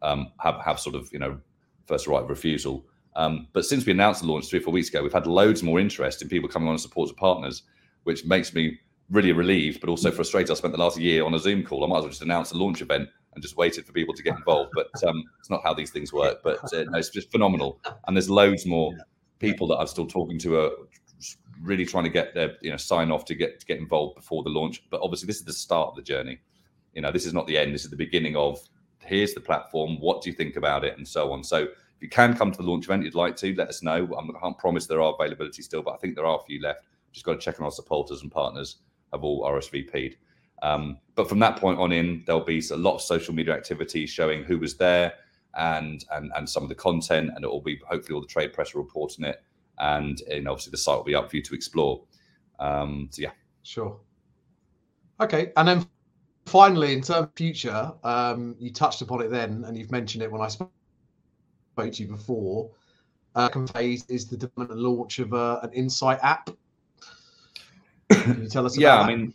um, 0.03 0.33
have 0.41 0.61
have 0.61 0.81
sort 0.81 0.97
of 0.97 1.09
you 1.13 1.21
know 1.21 1.39
first 1.87 2.09
right 2.09 2.23
of 2.23 2.29
refusal. 2.29 2.85
Um, 3.15 3.47
but 3.53 3.65
since 3.65 3.87
we 3.87 3.93
announced 3.93 4.23
the 4.23 4.27
launch 4.27 4.49
three 4.49 4.59
or 4.59 4.63
four 4.63 4.73
weeks 4.73 4.89
ago, 4.89 5.03
we've 5.03 5.13
had 5.13 5.27
loads 5.27 5.63
more 5.63 5.81
interest 5.81 6.21
in 6.21 6.29
people 6.29 6.49
coming 6.49 6.69
on 6.69 6.75
as 6.75 6.83
supporters 6.83 7.11
and 7.13 7.19
partners 7.19 7.63
which 8.03 8.25
makes 8.25 8.55
me 8.55 8.79
really 9.11 9.33
relieved, 9.33 9.81
but 9.81 9.89
also 9.89 10.13
frustrated. 10.13 10.51
I 10.51 10.55
spent 10.55 10.73
the 10.73 10.79
last 10.79 10.99
year 10.99 11.25
on 11.25 11.35
a 11.35 11.39
Zoom 11.39 11.65
call. 11.65 11.85
I 11.85 11.89
might 11.89 11.99
as 11.99 12.03
well 12.03 12.11
just 12.11 12.23
announce 12.23 12.53
a 12.53 12.57
launch 12.57 12.83
event 12.83 13.09
and 13.37 13.43
just 13.43 13.57
waited 13.57 13.87
for 13.87 13.93
people 13.93 14.15
to 14.15 14.23
get 14.23 14.35
involved. 14.35 14.73
But 14.75 14.89
um, 15.07 15.23
it's 15.39 15.51
not 15.51 15.63
how 15.63 15.75
these 15.75 15.91
things 15.91 16.13
work. 16.13 16.39
But 16.43 16.59
uh, 16.75 16.85
no, 16.85 16.99
it's 16.99 17.11
just 17.11 17.31
phenomenal. 17.31 17.79
And 18.07 18.17
there's 18.17 18.29
loads 18.29 18.67
more 18.67 18.93
people 19.39 19.69
that 19.69 19.77
I'm 19.77 19.87
still 19.87 20.07
talking 20.07 20.39
to 20.41 20.59
are 20.59 20.71
really 21.63 21.87
trying 21.87 22.05
to 22.05 22.11
get 22.11 22.35
their 22.35 22.57
you 22.61 22.71
know 22.71 22.77
sign 22.77 23.11
off 23.13 23.25
to 23.27 23.35
get 23.35 23.61
to 23.61 23.67
get 23.67 23.79
involved 23.79 24.17
before 24.17 24.43
the 24.43 24.51
launch. 24.51 24.83
But 24.91 25.01
obviously, 25.03 25.27
this 25.27 25.37
is 25.37 25.45
the 25.45 25.53
start 25.53 25.91
of 25.91 25.97
the 25.97 26.03
journey. 26.03 26.41
You 26.95 27.03
know, 27.03 27.13
this 27.13 27.27
is 27.27 27.35
not 27.35 27.47
the 27.47 27.59
end. 27.59 27.75
This 27.75 27.85
is 27.85 27.91
the 27.91 27.97
beginning 27.97 28.37
of 28.37 28.59
here's 29.05 29.35
the 29.35 29.41
platform. 29.41 30.01
What 30.01 30.23
do 30.23 30.31
you 30.31 30.37
think 30.37 30.57
about 30.57 30.85
it, 30.85 30.97
and 30.97 31.07
so 31.07 31.33
on. 31.33 31.45
So 31.45 31.59
if 31.59 32.03
you 32.03 32.09
can 32.09 32.37
come 32.37 32.51
to 32.51 32.59
the 32.59 32.69
launch 32.69 32.87
event, 32.87 33.05
you'd 33.05 33.15
like 33.15 33.37
to 33.37 33.55
let 33.55 33.69
us 33.69 33.83
know. 33.83 34.09
I 34.19 34.41
can't 34.41 34.59
promise 34.59 34.87
there 34.87 35.01
are 35.01 35.15
availability 35.19 35.63
still, 35.63 35.83
but 35.83 35.95
I 35.95 35.97
think 35.99 36.15
there 36.15 36.27
are 36.27 36.39
a 36.39 36.45
few 36.45 36.61
left 36.61 36.81
just 37.17 37.25
got 37.25 37.33
to 37.33 37.39
check 37.39 37.59
on 37.59 37.65
our 37.65 37.73
supporters 37.73 38.21
and 38.21 38.31
partners 38.31 38.77
have 39.11 39.25
all 39.25 39.43
RSVP'd. 39.45 40.17
Um, 40.63 40.99
but 41.15 41.29
from 41.29 41.39
that 41.41 41.57
point 41.57 41.79
on 41.79 41.93
in, 41.93 42.23
there'll 42.27 42.45
be 42.45 42.63
a 42.71 42.77
lot 42.77 42.95
of 42.95 43.03
social 43.03 43.35
media 43.35 43.55
activity 43.55 44.07
showing 44.07 44.45
who 44.45 44.59
was 44.59 44.77
there 44.77 45.15
and 45.55 46.05
and 46.13 46.31
and 46.37 46.49
some 46.49 46.63
of 46.63 46.69
the 46.69 46.75
content, 46.75 47.31
and 47.35 47.45
it 47.45 47.49
will 47.49 47.61
be 47.61 47.81
hopefully 47.89 48.15
all 48.15 48.21
the 48.21 48.27
trade 48.27 48.53
press 48.53 48.75
will 48.75 48.83
report 48.83 49.15
on 49.19 49.25
it, 49.27 49.43
and, 49.79 50.21
and 50.31 50.49
obviously 50.49 50.71
the 50.71 50.77
site 50.77 50.97
will 50.97 51.05
be 51.05 51.15
up 51.15 51.31
for 51.31 51.37
you 51.37 51.43
to 51.43 51.55
explore. 51.55 52.03
Um, 52.59 53.09
so 53.11 53.23
yeah, 53.23 53.31
sure. 53.63 53.99
Okay, 55.21 55.53
and 55.57 55.67
then 55.67 55.87
finally, 56.45 56.93
in 56.93 57.01
terms 57.01 57.27
of 57.27 57.33
future, 57.35 57.93
um, 58.05 58.55
you 58.59 58.73
touched 58.73 59.01
upon 59.01 59.23
it 59.23 59.29
then, 59.31 59.65
and 59.67 59.77
you've 59.77 59.91
mentioned 59.91 60.23
it 60.23 60.31
when 60.31 60.43
I 60.43 60.49
spoke 60.49 60.71
to 61.77 62.03
you 62.03 62.09
before. 62.09 62.71
Uh, 63.35 63.51
phase 63.75 64.07
is 64.09 64.27
the 64.27 64.37
development 64.37 64.71
and 64.71 64.81
launch 64.81 65.19
of 65.19 65.35
uh, 65.35 65.61
an 65.63 65.71
insight 65.75 66.19
app 66.23 66.49
can 68.09 68.43
you 68.43 68.49
tell 68.49 68.67
us? 68.67 68.77
About 68.77 68.81
that? 68.81 68.81
Yeah, 68.81 69.01
I 69.01 69.07
mean, 69.07 69.35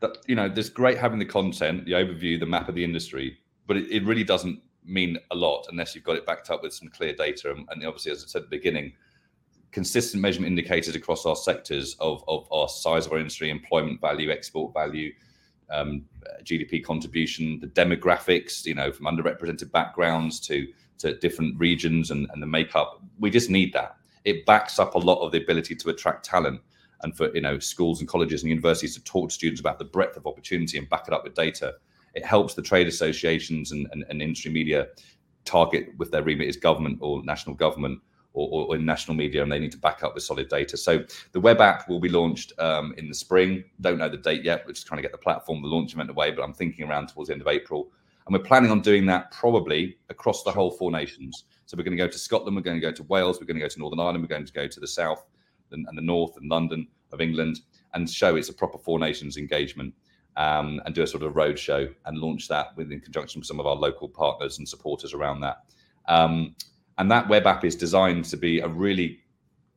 that, 0.00 0.18
you 0.26 0.34
know, 0.34 0.48
there's 0.48 0.68
great 0.68 0.98
having 0.98 1.18
the 1.18 1.24
content, 1.24 1.84
the 1.84 1.92
overview, 1.92 2.38
the 2.38 2.46
map 2.46 2.68
of 2.68 2.74
the 2.74 2.84
industry, 2.84 3.38
but 3.66 3.76
it, 3.76 3.90
it, 3.90 4.04
really 4.04 4.24
doesn't 4.24 4.60
mean 4.84 5.18
a 5.30 5.34
lot 5.34 5.66
unless 5.70 5.94
you've 5.94 6.04
got 6.04 6.16
it 6.16 6.26
backed 6.26 6.50
up 6.50 6.62
with 6.62 6.74
some 6.74 6.88
clear 6.88 7.14
data. 7.14 7.50
And, 7.50 7.66
and 7.70 7.84
obviously, 7.86 8.12
as 8.12 8.22
I 8.22 8.26
said 8.26 8.42
at 8.42 8.50
the 8.50 8.56
beginning, 8.56 8.92
consistent 9.72 10.20
measurement 10.20 10.50
indicators 10.50 10.94
across 10.94 11.26
our 11.26 11.36
sectors 11.36 11.96
of, 12.00 12.22
of 12.28 12.46
our 12.52 12.68
size 12.68 13.06
of 13.06 13.12
our 13.12 13.18
industry, 13.18 13.50
employment 13.50 14.00
value, 14.00 14.30
export 14.30 14.72
value, 14.74 15.12
um, 15.70 16.04
GDP 16.42 16.84
contribution, 16.84 17.58
the 17.60 17.66
demographics, 17.68 18.64
you 18.66 18.74
know, 18.74 18.92
from 18.92 19.06
underrepresented 19.06 19.72
backgrounds 19.72 20.40
to 20.40 20.66
to 20.96 21.18
different 21.18 21.58
regions 21.58 22.12
and, 22.12 22.28
and 22.32 22.40
the 22.40 22.46
makeup. 22.46 23.02
We 23.18 23.28
just 23.28 23.50
need 23.50 23.72
that 23.72 23.96
it 24.24 24.46
backs 24.46 24.78
up 24.78 24.94
a 24.94 24.98
lot 24.98 25.20
of 25.20 25.32
the 25.32 25.42
ability 25.42 25.76
to 25.76 25.90
attract 25.90 26.24
talent 26.24 26.60
and 27.04 27.16
for 27.16 27.32
you 27.34 27.40
know 27.40 27.58
schools 27.58 28.00
and 28.00 28.08
colleges 28.08 28.42
and 28.42 28.50
universities 28.50 28.94
to 28.94 29.04
talk 29.04 29.28
to 29.28 29.34
students 29.34 29.60
about 29.60 29.78
the 29.78 29.84
breadth 29.84 30.16
of 30.16 30.26
opportunity 30.26 30.78
and 30.78 30.88
back 30.88 31.04
it 31.06 31.12
up 31.12 31.22
with 31.22 31.34
data. 31.34 31.74
It 32.14 32.24
helps 32.24 32.54
the 32.54 32.62
trade 32.62 32.88
associations 32.88 33.72
and, 33.72 33.86
and, 33.92 34.04
and 34.08 34.22
industry 34.22 34.50
media 34.50 34.88
target 35.44 35.88
with 35.98 36.10
their 36.10 36.22
remit 36.22 36.48
is 36.48 36.56
government 36.56 36.98
or 37.00 37.22
national 37.24 37.54
government 37.54 38.00
or, 38.32 38.66
or, 38.66 38.76
in 38.76 38.84
national 38.84 39.16
media, 39.16 39.42
and 39.42 39.52
they 39.52 39.60
need 39.60 39.70
to 39.70 39.78
back 39.78 40.02
up 40.02 40.14
with 40.14 40.24
solid 40.24 40.48
data. 40.48 40.76
So 40.76 41.04
the 41.32 41.40
web 41.40 41.60
app 41.60 41.88
will 41.88 42.00
be 42.00 42.08
launched 42.08 42.52
um, 42.58 42.92
in 42.96 43.08
the 43.08 43.14
spring. 43.14 43.62
Don't 43.80 43.98
know 43.98 44.08
the 44.08 44.16
date 44.16 44.42
yet. 44.42 44.64
We're 44.66 44.72
just 44.72 44.88
trying 44.88 44.98
to 44.98 45.02
get 45.02 45.12
the 45.12 45.18
platform, 45.18 45.62
the 45.62 45.68
launch 45.68 45.92
event 45.92 46.10
away, 46.10 46.32
but 46.32 46.42
I'm 46.42 46.54
thinking 46.54 46.88
around 46.88 47.08
towards 47.08 47.28
the 47.28 47.34
end 47.34 47.42
of 47.42 47.48
April. 47.48 47.92
And 48.26 48.34
we're 48.34 48.42
planning 48.42 48.72
on 48.72 48.80
doing 48.80 49.06
that 49.06 49.30
probably 49.30 49.98
across 50.08 50.42
the 50.42 50.50
whole 50.50 50.72
four 50.72 50.90
nations. 50.90 51.44
So 51.66 51.76
we're 51.76 51.84
going 51.84 51.96
to 51.96 52.02
go 52.02 52.08
to 52.08 52.18
Scotland, 52.18 52.56
we're 52.56 52.62
going 52.62 52.80
to 52.80 52.86
go 52.86 52.90
to 52.90 53.02
Wales, 53.04 53.38
we're 53.38 53.46
going 53.46 53.58
to 53.58 53.62
go 53.62 53.68
to 53.68 53.78
Northern 53.78 54.00
Ireland, 54.00 54.22
we're 54.22 54.28
going 54.28 54.46
to 54.46 54.52
go 54.52 54.66
to 54.66 54.80
the 54.80 54.88
south 54.88 55.24
and, 55.74 55.86
and 55.88 55.98
the 55.98 56.02
north 56.02 56.36
and 56.38 56.50
London 56.50 56.86
of 57.12 57.20
England 57.20 57.60
and 57.92 58.10
show 58.10 58.36
it's 58.36 58.48
a 58.48 58.54
proper 58.54 58.78
four 58.78 58.98
nations 58.98 59.36
engagement 59.36 59.94
um, 60.36 60.80
and 60.84 60.94
do 60.94 61.02
a 61.02 61.06
sort 61.06 61.22
of 61.22 61.36
road 61.36 61.58
show 61.58 61.86
and 62.06 62.18
launch 62.18 62.48
that 62.48 62.76
with 62.76 62.90
in 62.90 63.00
conjunction 63.00 63.40
with 63.40 63.46
some 63.46 63.60
of 63.60 63.66
our 63.66 63.76
local 63.76 64.08
partners 64.08 64.58
and 64.58 64.68
supporters 64.68 65.14
around 65.14 65.40
that. 65.40 65.58
Um, 66.08 66.56
and 66.98 67.10
that 67.10 67.28
web 67.28 67.46
app 67.46 67.64
is 67.64 67.76
designed 67.76 68.24
to 68.26 68.36
be 68.36 68.60
a 68.60 68.68
really 68.68 69.20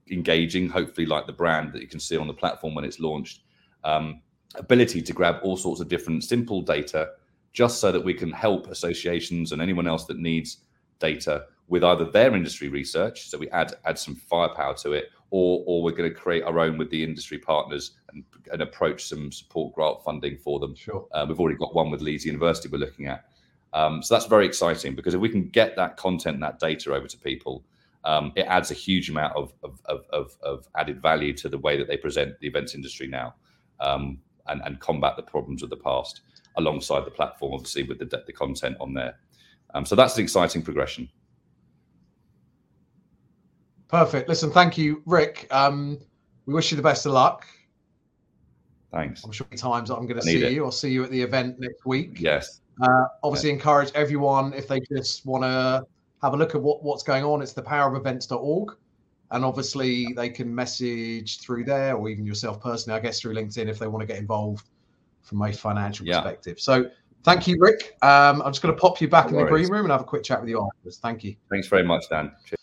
engaging, 0.10 0.70
hopefully 0.70 1.06
like 1.06 1.28
the 1.28 1.34
brand 1.34 1.74
that 1.74 1.82
you 1.82 1.88
can 1.88 2.00
see 2.00 2.18
on 2.18 2.28
the 2.28 2.34
platform 2.34 2.74
when 2.76 2.86
it's 2.86 3.00
launched, 3.00 3.42
um, 3.84 4.22
ability 4.56 5.02
to 5.02 5.14
grab 5.14 5.38
all 5.44 5.58
sorts 5.58 5.82
of 5.82 5.88
different 5.88 6.24
simple 6.24 6.62
data 6.62 7.10
just 7.54 7.80
so 7.80 7.92
that 7.92 8.04
we 8.04 8.14
can 8.14 8.32
help 8.32 8.68
associations 8.68 9.52
and 9.52 9.62
anyone 9.62 9.88
else 9.88 10.06
that 10.06 10.18
needs 10.18 10.58
data 11.00 11.46
with 11.68 11.84
either 11.84 12.06
their 12.06 12.36
industry 12.36 12.70
research, 12.70 13.30
so 13.30 13.38
we 13.38 13.50
add 13.50 13.74
add 13.86 14.00
some 14.00 14.16
firepower 14.16 14.74
to 14.76 14.94
it, 14.94 15.10
or 15.30 15.64
or 15.66 15.84
we're 15.84 15.92
going 15.92 16.10
to 16.10 16.16
create 16.16 16.44
our 16.44 16.60
own 16.60 16.78
with 16.78 16.90
the 16.90 17.04
industry 17.04 17.38
partners 17.38 17.92
and, 18.12 18.24
and 18.52 18.62
approach 18.62 19.06
some 19.06 19.32
support 19.32 19.74
grant 19.76 20.04
funding 20.04 20.38
for 20.38 20.60
them. 20.60 20.76
Sure. 20.76 21.08
Uh, 21.12 21.26
we've 21.28 21.40
already 21.40 21.58
got 21.58 21.76
one 21.76 21.92
with 21.92 22.02
Leeds 22.02 22.26
University 22.26 22.70
we're 22.70 22.78
looking 22.78 23.08
at. 23.08 23.26
Um, 23.74 24.02
so 24.02 24.16
that's 24.16 24.26
very 24.26 24.46
exciting 24.46 24.96
because 24.96 25.14
if 25.14 25.20
we 25.20 25.30
can 25.30 25.50
get 25.50 25.76
that 25.76 25.98
content 25.98 26.40
that 26.40 26.60
data 26.60 26.94
over 26.94 27.08
to 27.08 27.18
people, 27.18 27.64
um, 28.06 28.32
it 28.36 28.46
adds 28.48 28.72
a 28.72 28.74
huge 28.74 29.10
amount 29.10 29.36
of, 29.36 29.54
of, 29.64 29.80
of, 30.14 30.38
of, 30.42 30.68
added 30.76 31.02
value 31.02 31.34
to 31.34 31.50
the 31.50 31.58
way 31.58 31.78
that 31.78 31.88
they 31.88 31.98
present 31.98 32.40
the 32.40 32.48
events 32.48 32.74
industry 32.74 33.06
now 33.06 33.36
um, 33.82 34.18
and, 34.48 34.62
and 34.64 34.80
combat 34.80 35.18
the 35.18 35.24
problems 35.24 35.62
of 35.62 35.70
the 35.70 35.76
past 35.76 36.22
alongside 36.56 37.06
the 37.06 37.12
platform, 37.12 37.54
obviously, 37.54 37.84
with 37.84 38.00
the, 38.00 38.24
the 38.26 38.34
content 38.34 38.78
on 38.80 38.94
there. 38.94 39.16
Um, 39.74 39.86
so 39.86 39.96
that's 39.96 40.16
an 40.18 40.24
exciting 40.24 40.62
progression. 40.62 41.10
Perfect. 43.88 44.28
Listen, 44.28 44.52
thank 44.52 44.78
you, 44.78 45.02
Rick. 45.06 45.48
Um, 45.52 45.98
we 46.46 46.54
wish 46.54 46.72
you 46.72 46.78
the 46.78 46.84
best 46.84 47.06
of 47.06 47.14
luck. 47.14 47.46
Thanks. 48.92 49.24
I'm 49.24 49.32
sure 49.32 49.48
times 49.56 49.90
I'm 49.90 50.06
going 50.08 50.20
to 50.20 50.22
see 50.22 50.44
it. 50.44 50.54
you. 50.54 50.66
I'll 50.66 50.72
see 50.72 50.90
you 50.90 51.04
at 51.04 51.12
the 51.12 51.22
event 51.22 51.60
next 51.60 51.86
week. 51.86 52.20
Yes. 52.20 52.62
Uh, 52.82 53.06
obviously, 53.24 53.50
yeah. 53.50 53.56
encourage 53.56 53.92
everyone 53.94 54.54
if 54.54 54.68
they 54.68 54.80
just 54.80 55.26
want 55.26 55.44
to 55.44 55.86
have 56.22 56.34
a 56.34 56.38
look 56.38 56.56
at 56.56 56.62
what, 56.62 56.84
what's 56.84 57.04
going 57.04 57.24
on. 57.24 57.42
It's 57.42 57.54
the 57.54 57.62
powerofevents.org. 57.62 58.76
And 59.32 59.44
obviously, 59.44 60.14
they 60.16 60.30
can 60.30 60.54
message 60.54 61.40
through 61.40 61.66
there 61.66 61.96
or 61.96 62.10
even 62.10 62.26
yourself 62.26 62.62
personally, 62.62 62.98
I 62.98 63.02
guess, 63.02 63.20
through 63.20 63.34
LinkedIn 63.36 63.68
if 63.68 63.78
they 63.78 63.88
want 63.88 64.02
to 64.02 64.08
get 64.08 64.18
involved 64.18 64.70
from 65.22 65.42
a 65.42 65.52
financial 65.52 66.08
yeah. 66.08 66.22
perspective. 66.22 66.62
So, 66.62 66.90
thank 67.24 67.46
you, 67.46 67.58
Rick. 67.60 67.98
Um, 68.02 68.42
I'm 68.42 68.54
just 68.54 68.62
going 68.62 68.74
to 68.74 68.80
pop 68.80 69.02
you 69.02 69.10
back 69.10 69.30
no 69.32 69.40
in 69.40 69.46
the 69.46 69.52
green 69.52 69.68
room 69.70 69.84
and 69.84 69.92
have 69.92 70.02
a 70.02 70.06
quick 70.06 70.24
chat 70.24 70.40
with 70.40 70.50
you 70.50 70.66
afterwards. 70.66 71.00
Thank 71.00 71.26
you. 71.26 71.36
Thanks 71.50 71.68
very 71.68 71.84
much, 71.84 72.08
Dan. 72.10 72.32
Cheers. 72.46 72.57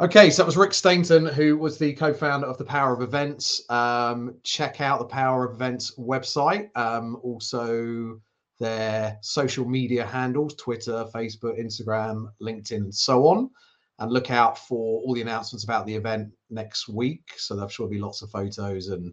Okay, 0.00 0.30
so 0.30 0.40
that 0.40 0.46
was 0.46 0.56
Rick 0.56 0.72
Stainton, 0.72 1.26
who 1.26 1.58
was 1.58 1.76
the 1.76 1.92
co-founder 1.92 2.46
of 2.46 2.56
the 2.56 2.64
Power 2.64 2.94
of 2.94 3.02
Events. 3.02 3.60
Um, 3.68 4.34
check 4.44 4.80
out 4.80 4.98
the 4.98 5.04
Power 5.04 5.44
of 5.44 5.56
Events 5.56 5.94
website. 5.98 6.74
Um, 6.74 7.18
also, 7.22 8.18
their 8.58 9.18
social 9.20 9.68
media 9.68 10.06
handles: 10.06 10.54
Twitter, 10.54 11.04
Facebook, 11.14 11.60
Instagram, 11.60 12.32
LinkedIn, 12.40 12.76
and 12.76 12.94
so 12.94 13.26
on. 13.26 13.50
And 13.98 14.10
look 14.10 14.30
out 14.30 14.56
for 14.56 15.02
all 15.02 15.12
the 15.12 15.20
announcements 15.20 15.64
about 15.64 15.84
the 15.84 15.96
event 15.96 16.32
next 16.48 16.88
week. 16.88 17.34
So 17.36 17.54
there'll 17.54 17.90
be 17.90 17.98
lots 17.98 18.22
of 18.22 18.30
photos 18.30 18.88
and 18.88 19.12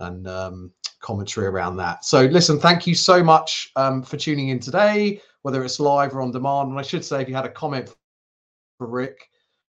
and 0.00 0.26
um, 0.26 0.72
commentary 0.98 1.46
around 1.46 1.76
that. 1.76 2.04
So 2.04 2.24
listen, 2.24 2.58
thank 2.58 2.84
you 2.84 2.96
so 2.96 3.22
much 3.22 3.70
um, 3.76 4.02
for 4.02 4.16
tuning 4.16 4.48
in 4.48 4.58
today, 4.58 5.22
whether 5.42 5.64
it's 5.64 5.78
live 5.78 6.16
or 6.16 6.20
on 6.20 6.32
demand. 6.32 6.70
And 6.70 6.80
I 6.80 6.82
should 6.82 7.04
say, 7.04 7.22
if 7.22 7.28
you 7.28 7.36
had 7.36 7.46
a 7.46 7.50
comment 7.50 7.94
for 8.76 8.88
Rick 8.88 9.28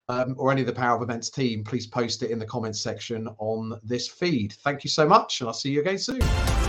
um, 0.10 0.36
or 0.38 0.52
any 0.52 0.62
of 0.62 0.68
the 0.68 0.74
Power 0.74 0.96
of 0.96 1.02
Events 1.02 1.30
team, 1.30 1.64
please 1.64 1.88
post 1.88 2.24
it 2.24 2.32
in 2.32 2.40
the 2.40 2.46
comments 2.46 2.82
section 2.82 3.28
on 3.40 3.80
this 3.84 4.08
feed. 4.08 4.54
Thank 4.64 4.84
you 4.84 4.90
so 4.90 5.08
much, 5.08 5.42
and 5.42 5.48
I'll 5.48 5.54
see 5.54 5.72
you 5.72 5.82
again 5.82 5.98
soon. 5.98 6.63